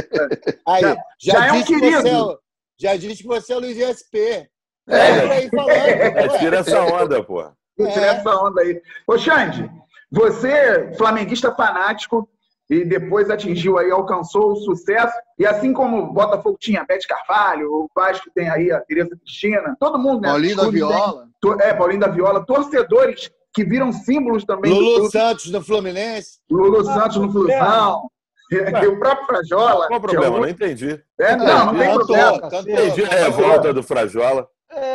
[0.66, 2.02] Aí, Já- já, já é um que querido.
[2.02, 2.38] você é, o-
[2.78, 4.48] já disse que você é o Luiz SP.
[4.88, 4.96] É,
[5.44, 5.68] É, falando.
[5.70, 7.44] É, tira essa onda, pô.
[7.76, 8.80] Vou tirar essa onda aí.
[9.06, 9.70] Ô, Xande,
[10.10, 12.28] você, flamenguista fanático,
[12.70, 15.12] e depois atingiu aí, alcançou o sucesso.
[15.38, 19.16] E assim como o Botafogo tinha a Bete Carvalho, o Vasco tem aí a Tereza
[19.16, 20.28] Cristina, todo mundo, né?
[20.28, 21.28] Paulinho da tem- Viola.
[21.40, 25.12] to- É, Paulinho da Viola, torcedores que viram símbolos também do Lulu clube.
[25.12, 26.38] Santos no Fluminense.
[26.50, 28.10] Lulu Santos no Flusão.
[28.50, 29.86] E o próprio Frajola.
[29.88, 30.36] Qual o é problema?
[30.36, 31.02] o- Não entendi.
[31.20, 32.40] É, não, não tem Cantou, problema.
[32.40, 32.60] cantou.
[32.60, 33.02] Entendi.
[33.04, 34.48] É, a volta do Frajola.
[34.70, 34.94] É,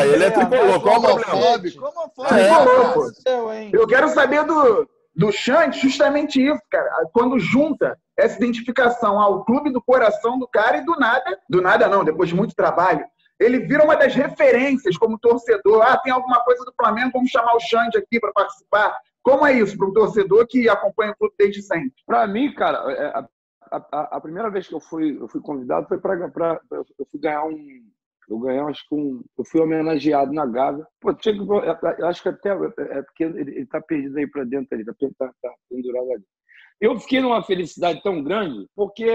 [0.00, 1.34] Ah, ele é tricolor, qual o problema?
[1.34, 1.86] Homofóbico.
[2.32, 3.10] É, pô.
[3.72, 6.88] Eu quero saber do, do Xande justamente isso, cara.
[7.12, 11.88] Quando junta essa identificação ao clube do coração do cara e do nada, do nada
[11.88, 13.04] não, depois de muito trabalho,
[13.38, 15.82] ele vira uma das referências como torcedor.
[15.82, 18.96] Ah, tem alguma coisa do Flamengo, vamos chamar o Xande aqui para participar.
[19.28, 21.92] Como é isso para um torcedor que acompanha o clube desde sempre?
[22.06, 23.28] Para mim, cara, é, a,
[23.70, 27.44] a- a primeira vez que eu fui, eu fui convidado foi para eu fui ganhar
[27.44, 27.54] um
[28.30, 30.86] eu ganhei acho que um eu fui homenageado na Gávea.
[31.00, 34.44] Pô, tinha que, eu, acho que até é porque ele, ele tá perdido aí para
[34.44, 36.24] dentro ali, tá, tá, tá pendurado ali.
[36.80, 39.06] Eu fiquei numa felicidade tão grande porque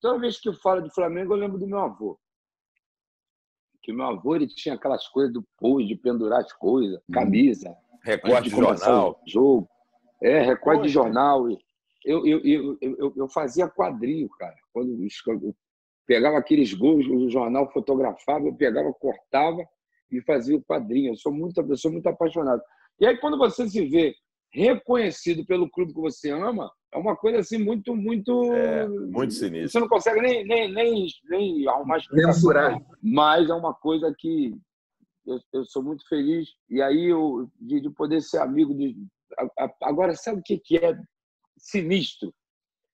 [0.00, 2.18] toda vez que eu falo de Flamengo eu lembro do meu avô.
[3.82, 7.74] Que meu avô ele tinha aquelas coisas do pôs de pendurar as coisas, camisa,
[8.08, 9.20] Recorte antes de jornal.
[9.26, 9.68] Jogo.
[10.22, 11.50] É, recorte de jornal.
[11.50, 11.58] E
[12.06, 14.54] Eu, eu, eu, eu, eu fazia quadrinho, cara.
[14.72, 14.96] Quando
[15.44, 15.54] eu
[16.06, 19.62] pegava aqueles gols, o jornal fotografava, eu pegava, cortava
[20.10, 21.12] e fazia o quadrinho.
[21.12, 22.62] Eu sou muito, eu sou muito apaixonado.
[22.98, 24.14] E aí, quando você se vê
[24.50, 28.54] reconhecido pelo clube que você ama, é uma coisa assim muito, muito.
[28.54, 29.70] É, muito sinistro.
[29.70, 32.32] Você não consegue nem, nem, nem, nem arrumar explicação.
[32.32, 32.80] Mensurar.
[33.02, 34.56] Mas é uma coisa que
[35.28, 36.48] eu, eu sou muito feliz.
[36.70, 38.96] E aí, eu, de, de poder ser amigo de.
[39.38, 40.98] a- a- Agora, sabe o que, que é
[41.56, 42.32] sinistro?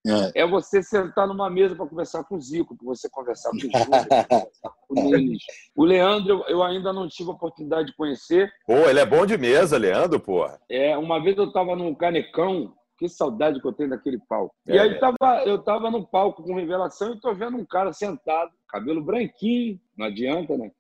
[0.07, 0.47] É.
[0.47, 4.71] você sentar numa mesa para conversar com o Zico, para você conversar com o conversar
[4.87, 5.43] com o Nunes.
[5.75, 8.53] O Leandro, eu- eu ainda não tive a oportunidade de conhecer.
[8.67, 10.61] Pô, ele é bom de mesa, Leandro, porra.
[10.69, 14.55] É, uma vez eu estava num canecão, que saudade que eu tenho daquele palco.
[14.69, 14.99] É, e aí é.
[14.99, 19.81] tava, eu estava no palco com revelação e estou vendo um cara sentado, cabelo branquinho,
[19.97, 20.71] não adianta, né?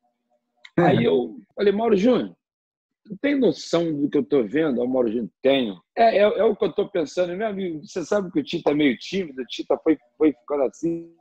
[0.78, 2.34] Aí eu falei, Mauro Júnior,
[3.04, 4.80] tu tem noção do que eu estou vendo?
[4.80, 5.80] Ó, Mauro Júnior, tenho.
[5.96, 7.36] É, é, é o que eu estou pensando.
[7.36, 10.64] Meu amigo, você sabe que o Tita é meio tímido, o Tita foi, foi ficando
[10.64, 11.14] assim.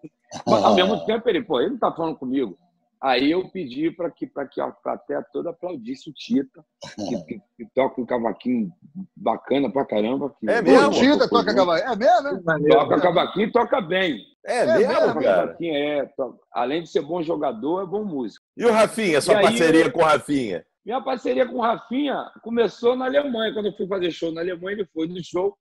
[0.47, 2.57] Mas, ao mesmo tempo, ele, pô, ele não está falando comigo.
[2.99, 6.63] Aí eu pedi para que, pra que a plateia toda aplaudisse o Tita,
[6.95, 8.71] que, que, que toca um cavaquinho
[9.13, 10.33] bacana pra caramba.
[10.39, 10.87] Que É mesmo?
[10.87, 11.91] O Tita toca cavaquinho.
[11.91, 12.69] É mesmo, né?
[12.69, 14.23] Toca cavaquinho e toca bem.
[14.45, 15.57] É, É mesmo, mesmo, cara.
[15.61, 18.43] é, to- Além de ser bom jogador, é bom músico.
[18.57, 20.65] E o Rafinha, sua E aí, parceria eu- com o Rafinha?
[20.85, 23.53] Minha parceria com o Rafinha começou na Alemanha.
[23.53, 25.55] Quando eu fui fazer show na Alemanha, ele foi no show,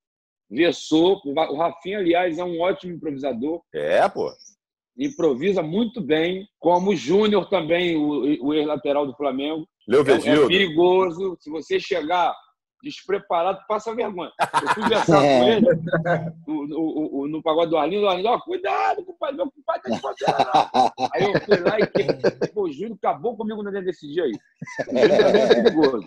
[0.51, 1.21] versou.
[1.25, 3.63] O Rafinha, aliás, é um ótimo improvisador.
[3.73, 4.33] É, pô.
[4.99, 9.67] Improvisa muito bem, como o Júnior também, o, o ex-lateral do Flamengo.
[9.89, 11.37] Leo É, é perigoso.
[11.41, 12.35] Se você chegar
[12.83, 14.31] despreparado, passa vergonha.
[14.41, 15.67] Eu fui conversar com ele
[16.47, 18.05] o- o- o- no pagode do Arlindo.
[18.05, 21.09] O Arlindo, ó, cuidado, compadre, meu compadre tá de bobeira, não.
[21.15, 24.33] Aí eu fui lá e que, pô, o Júnior acabou comigo dentro desse dia aí.
[24.89, 26.07] O é muito perigoso.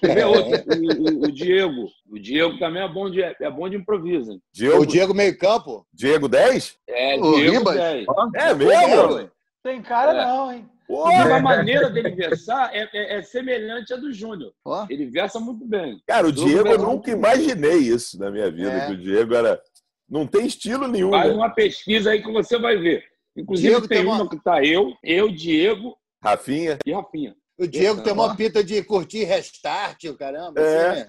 [0.00, 0.50] Quer ver outro?
[0.50, 1.86] O, o- o Diego.
[2.10, 4.38] O Diego também é bom de, é bom de improviso.
[4.52, 5.86] Diego, O Diego meio campo?
[5.94, 6.76] Diego 10?
[6.86, 7.74] É, O Diego Ribas?
[7.76, 8.06] 10.
[8.34, 9.30] É mesmo?
[9.68, 10.24] Tem cara É.
[10.26, 10.66] não, hein?
[10.88, 14.54] Inclusive, a maneira dele versar é, é- é semelhante à do Júnior.
[14.64, 14.86] Ó.
[14.88, 16.00] Ele versa muito bem.
[16.06, 18.86] Cara, o Diego, eu é nunca imaginei isso na minha vida, É.
[18.86, 19.60] que o Diego era.
[20.08, 21.10] Não tem estilo nenhum.
[21.10, 21.34] Faz né?
[21.34, 23.04] uma pesquisa aí que você vai ver.
[23.36, 25.94] Inclusive, Diego tem tem uma- uma que tá eu, eu, Diego
[26.24, 26.78] Rafinha.
[26.86, 27.36] e Rafinha.
[27.58, 28.34] O Diego tem uma ó.
[28.34, 30.58] pinta de curtir restart, o caramba.
[30.62, 31.00] É.
[31.00, 31.04] assim,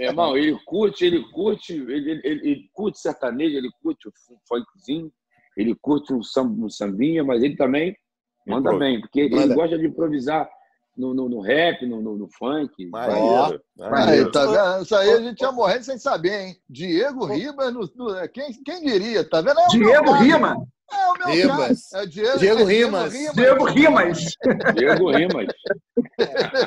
[0.00, 4.12] Meu irmão, ele curte, ele curte, ele, ele, ele- ele curte sertanejo, ele curte o
[4.48, 5.12] funkzinho,
[5.58, 7.94] ele curte um, samba, um sambinha, mas ele também
[8.46, 10.48] manda Impro- bem, porque ele gosta de improvisar
[10.96, 12.86] no, no, no rap, no, no, no funk.
[12.86, 14.30] Maneiro.
[14.30, 14.82] Tá vendo?
[14.84, 16.56] Isso aí a gente ia morrendo sem saber, hein?
[16.70, 19.28] Diego Ribas, no, no- quem, quem diria?
[19.28, 19.58] Tá vendo?
[19.60, 20.12] É Diego.
[20.12, 20.56] Rima.
[20.90, 21.90] É o meu Ribas.
[21.90, 22.02] caso.
[22.02, 23.12] É Diego, Diego é Rimas.
[23.34, 24.18] Diego Rimas.
[24.74, 25.46] Diego Rimas.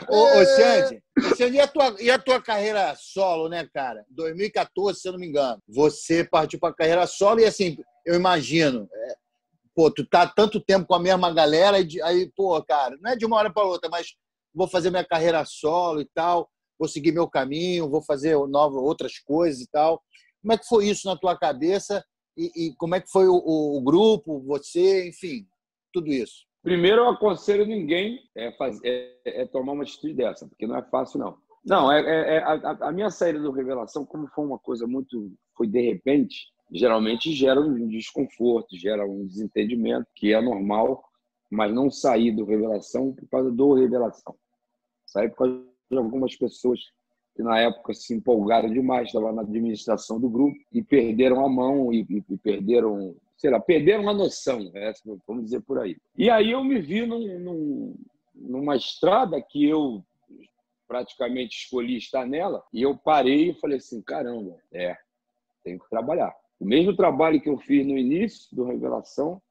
[0.07, 4.05] Ô, ô Xande, ô, Xande, e, a tua, e a tua carreira solo, né, cara?
[4.11, 5.59] 2014, se eu não me engano.
[5.67, 9.15] Você partiu pra carreira solo e, assim, eu imagino, é,
[9.75, 13.25] pô, tu tá tanto tempo com a mesma galera aí, pô, cara, não é de
[13.25, 14.07] uma hora para outra, mas
[14.53, 19.17] vou fazer minha carreira solo e tal, vou seguir meu caminho, vou fazer nova, outras
[19.19, 20.01] coisas e tal.
[20.41, 22.03] Como é que foi isso na tua cabeça
[22.37, 25.45] e, e como é que foi o, o- o grupo, você, enfim,
[25.93, 26.45] tudo isso?
[26.63, 30.83] Primeiro, eu aconselho ninguém é, faz- é- é tomar uma atitude dessa, porque não é
[30.89, 31.37] fácil, não.
[31.65, 35.31] Não, é, é- é- a, a minha saída do Revelação, como foi uma coisa muito.
[35.55, 41.03] foi de repente, geralmente gera um desconforto, gera um desentendimento, que é normal,
[41.49, 44.35] mas não sair do Revelação por causa do Revelação.
[45.05, 45.61] Saí por causa
[45.91, 46.79] de algumas pessoas
[47.35, 51.91] que na época se empolgaram demais, estavam na administração do grupo e perderam a mão
[51.93, 54.93] e, e- e perderam, sei lá, perderam a noção, é,
[55.27, 55.97] vamos dizer por aí.
[56.17, 57.95] E aí eu me vi num- num-
[58.35, 60.03] numa estrada que eu
[60.87, 64.95] praticamente escolhi estar nela e eu parei e falei assim, caramba, é,
[65.63, 66.33] tenho que trabalhar.
[66.61, 69.41] O mesmo trabalho que eu fiz no início do Revelação,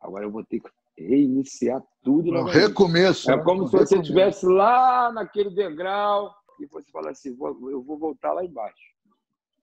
[0.00, 0.68] agora eu vou ter que
[0.98, 3.30] reiniciar tudo Um recomeço.
[3.30, 3.42] É né?
[3.44, 7.96] como Um se você estivesse lá naquele degrau e você fala assim, "Vou- eu vou
[7.96, 8.90] voltar lá embaixo.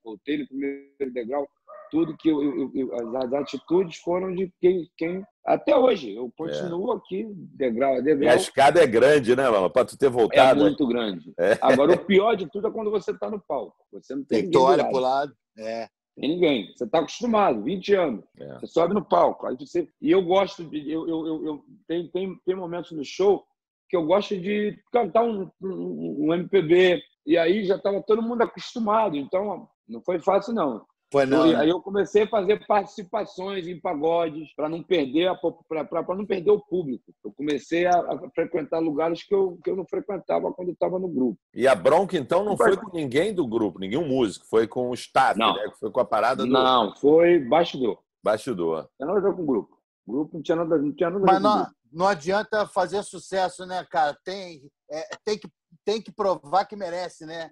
[0.02, 1.46] Voltei no primeiro degrau,
[1.90, 6.32] tudo que eu, eu- eu- as, as atitudes foram de quem, quem até hoje eu
[6.34, 8.36] continuo aqui degrau a E a degrau.
[8.36, 9.68] escada é grande, né, Lama?
[9.68, 10.60] Pra tu ter É voltado.
[10.62, 11.30] muito grande.
[11.38, 11.58] É.
[11.60, 13.76] Agora, o pior de tudo é quando você está no palco.
[13.92, 14.90] Você não tem, Tem que ninguém do olha lado.
[14.92, 15.36] pro lado.
[15.58, 15.88] É.
[16.16, 16.72] Tem ninguém.
[16.74, 18.24] Você está acostumado, 20 anos.
[18.38, 18.58] É.
[18.58, 19.46] Você sobe no palco.
[19.46, 19.88] Aí você...
[20.00, 20.90] E eu gosto de.
[20.90, 23.44] Eu, eu, eu, eu- tem, tem, tem momentos no show
[23.88, 27.02] que eu gosto de cantar um, um, um MPB.
[27.26, 29.16] E aí já estava todo mundo acostumado.
[29.16, 30.84] Então, não foi fácil, não.
[31.12, 31.42] Foi não.
[31.42, 36.52] Aí eu comecei a fazer participações em pagodes para não perder a para não perder
[36.52, 37.12] o público.
[37.24, 41.08] Eu comecei a, a frequentar lugares que eu, que eu não frequentava quando estava no
[41.08, 41.38] grupo.
[41.52, 44.46] E a bronca, então, não foi com ninguém do grupo, nenhum músico.
[44.46, 45.54] Foi com o staff, Não.
[45.54, 45.72] né?
[45.80, 47.98] Foi com a parada do Não, foi bastidor.
[48.22, 48.88] bastidor.
[48.98, 49.76] Não nada a ver com o grupo.
[50.06, 53.02] O grupo não tinha nada, não tinha nada a ver Mas não, não adianta fazer
[53.02, 54.16] sucesso, né, cara?
[54.24, 55.48] Tem, é, tem, que,
[55.84, 57.50] tem que provar que merece, né?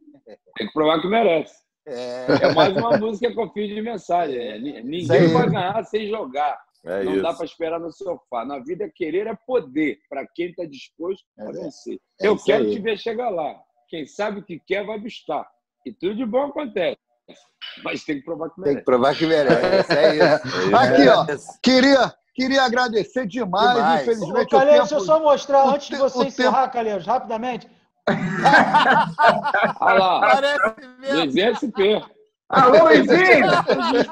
[0.56, 1.67] Tem que provar que merece.
[1.88, 4.38] É, É mais uma música que eu fiz de mensagem.
[4.38, 5.26] É, Ninguém aí.
[5.28, 6.58] vai ganhar sem jogar.
[6.84, 7.22] É não isso.
[7.22, 8.44] dá para esperar no sofá.
[8.44, 9.98] Na vida, querer é poder.
[10.08, 11.98] Para quem está disposto a É, vencer.
[12.20, 12.70] é eu quero aí.
[12.72, 13.56] te ver chegar lá.
[13.88, 15.46] Quem sabe o que quer vai buscar.
[15.84, 16.98] E tudo de bom acontece.
[17.82, 18.78] Mas tem que provar que tem merece.
[18.78, 19.92] que provar que merece.
[19.92, 20.76] É isso.
[20.76, 21.26] Aqui, ó.
[21.62, 23.74] Queria, queria agradecer demais.
[23.76, 24.00] Demais.
[24.00, 25.00] Ô, Infelizmente, o Calheiros, tempo...
[25.00, 27.68] deixa eu só mostrar, antes de você encerrar, Calheiros, rapidamente.
[29.80, 30.58] Olha lá, Parece
[30.98, 31.16] mesmo.
[31.16, 32.02] Luiz SP.
[32.48, 33.46] Alô, Luizinho!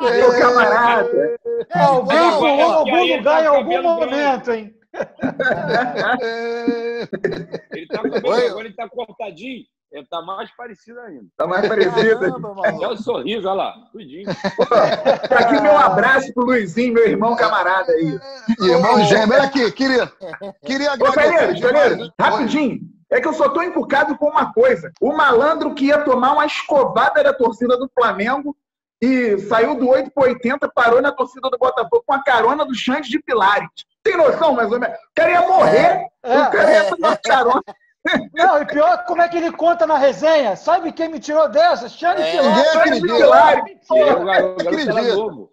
[0.01, 1.39] Meu camarada!
[1.75, 4.75] Alguém Olha, pulou em olha, algum lugar em tá algum momento, hein?
[7.73, 9.65] Ele tá com cabelo, agora ele tá cortadinho.
[9.93, 11.25] Ele tá mais parecido ainda.
[11.37, 12.27] Tá mais parecido.
[12.65, 13.75] Até o sorriso, olha lá.
[13.93, 14.27] Tudinho.
[15.29, 18.19] Tá aqui meu abraço pro Luizinho, meu irmão camarada aí.
[18.61, 20.11] Irmão gêmeo, aqui, queria,
[20.67, 21.31] queria Ô, agradecer.
[21.31, 22.13] Calheiros, Calheiros, demais.
[22.21, 22.81] rapidinho.
[23.11, 24.93] É que eu só tô encucado com uma coisa.
[25.01, 28.57] O malandro que ia tomar uma escovada da torcida do Flamengo
[29.01, 32.75] e saiu do 8 para 80, parou na torcida do Botafogo com a carona do
[32.75, 33.69] Xande de Pilares.
[34.03, 34.97] Tem noção, mais ou menos?
[34.97, 36.39] O cara ia morrer, É.
[36.41, 37.63] o cara ia tomar carona.
[38.35, 40.55] Não, e pior, como é que ele conta na resenha?
[40.57, 41.89] Sabe quem me tirou dessa?
[41.89, 42.45] Xande É, Pilar.
[42.47, 43.15] ninguém Xande acredita.
[43.17, 43.65] Pilar.
[43.67, 45.03] E eu, acredita.
[45.17, 45.53] novo.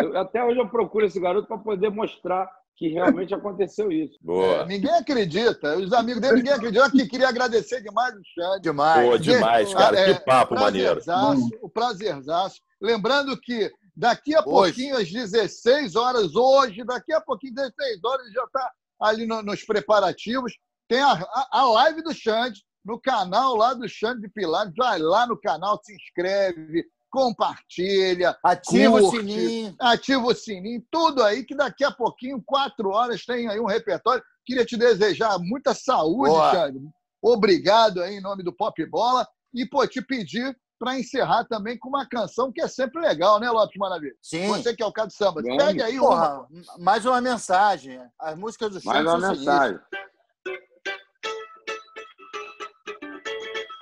[0.00, 4.16] Eu- até hoje eu procuro esse garoto para poder mostrar que realmente aconteceu isso.
[4.22, 4.64] Boa.
[4.66, 5.76] Ninguém acredita.
[5.76, 6.86] Os amigos dele, ninguém acredita.
[6.86, 8.62] Aqui, queria agradecer demais o Xande.
[8.62, 9.08] Demais.
[9.10, 9.98] Pô, demais, cara.
[9.98, 10.94] É, Que papo maneiro.
[11.02, 12.60] prazerzaço, O prazerzaço.
[12.80, 14.46] Lembrando que daqui a Hoje.
[14.74, 18.70] pouquinho, às 16 horas, hoje, daqui a pouquinho, 16 horas, ele já está
[19.00, 20.52] ali no- nos preparativos
[20.88, 24.72] tem a, a, a live do Xande, no canal lá do Xande de Pilares.
[24.74, 29.74] Vai lá no canal, se inscreve, compartilha, Ativa o curte, sininho.
[29.80, 34.22] Ativa o sininho, tudo aí, que daqui a pouquinho, quatro horas, tem aí um repertório.
[34.44, 36.34] Queria te desejar muita saúde.
[36.52, 36.80] Xande.
[37.22, 39.26] Obrigado aí em nome do Pop Bola.
[39.52, 43.50] E, pô, te pedir para encerrar também com uma canção que é sempre legal, né,
[43.50, 44.14] Lopes Maravilha?
[44.22, 44.46] Sim.
[44.46, 45.42] Você que é o cara do samba.
[45.42, 45.62] Vamos.
[45.62, 46.48] Pegue aí Porra, uma.
[46.78, 48.00] mais uma mensagem.
[48.18, 49.80] As músicas do Mais Xande uma mensagem.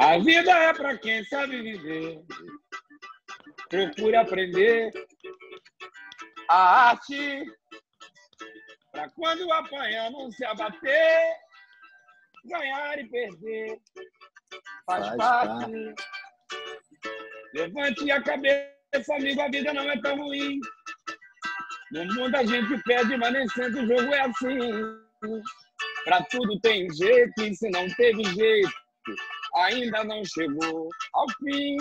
[0.01, 2.23] A vida é para quem sabe viver.
[3.69, 4.93] Procure aprender
[6.49, 7.45] a arte
[8.93, 11.37] para quando apanhar não se abater,
[12.45, 13.79] ganhar e perder.
[14.87, 15.95] Faz, Faz parte.
[17.55, 20.61] Levante a cabeça, amigo, a vida não é tão ruim.
[21.93, 24.59] No mundo a gente perde, mas nem sempre o jogo é assim.
[26.05, 28.73] Pra tudo tem jeito, e se não teve jeito,
[29.57, 31.77] ainda não chegou ao fim.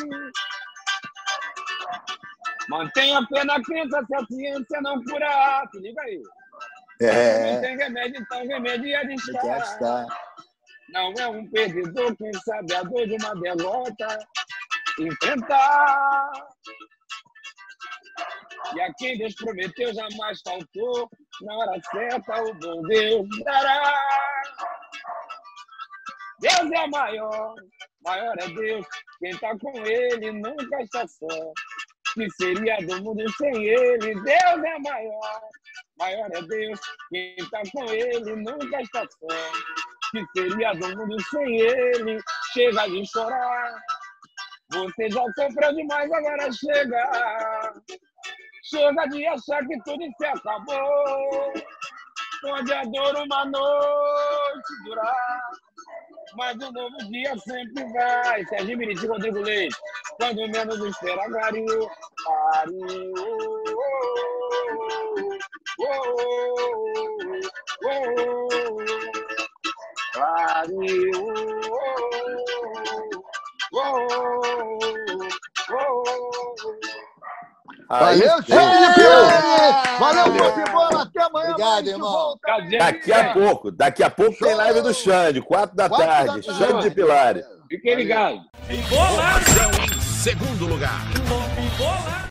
[2.70, 5.64] Mantenha a fé na crença, se a ciência não cura.
[5.72, 6.22] Se liga aí.
[7.02, 7.62] Não É.
[7.62, 9.58] tem remédio, então remédio é estar.
[9.58, 10.06] estar.
[10.90, 14.20] Não é um perdedor, quem sabe a dor de uma derrota
[15.00, 16.32] enfrentar.
[18.76, 21.10] E a quem Deus prometeu jamais faltou,
[21.42, 23.94] na hora certa o bom Deus dará.
[26.40, 27.56] Deus é maior,
[28.06, 28.86] maior é Deus,
[29.20, 31.28] quem está com Ele nunca está só.
[32.16, 34.16] Que seria do mundo sem Ele?
[34.16, 35.42] Deus é maior,
[36.00, 39.28] maior é Deus, quem está com Ele nunca está só
[40.16, 42.20] que seria do mundo sem ele.
[42.54, 43.82] Chega de chorar.
[44.72, 47.74] Você já sofreu demais, agora chega.
[48.64, 51.54] Chega de achar que tudo se acabou.
[52.42, 55.40] Pode a dor uma noite durar.
[56.38, 58.46] Mas um novo dia sempre vai.
[58.46, 59.76] Serginho Meriti, Rodrigo Leite.
[60.18, 61.22] Quando menos espera.
[73.78, 74.40] Oh, oh,
[75.72, 76.04] oh.
[77.88, 79.46] Valeu, Xande de Pilares!
[80.00, 80.34] Valeu,
[80.72, 81.02] Bola!
[81.04, 82.12] Até amanhã, Obrigado, irmão.
[82.12, 82.40] volta.
[82.80, 86.42] Daqui a pouco, daqui a pouco tem live do Xande, quatro da Quatro da tarde.
[86.44, 87.46] Xande de Pilares.
[87.70, 88.42] Fiquem ligados.
[88.68, 89.85] Posição em
[90.26, 92.25] segundo lugar.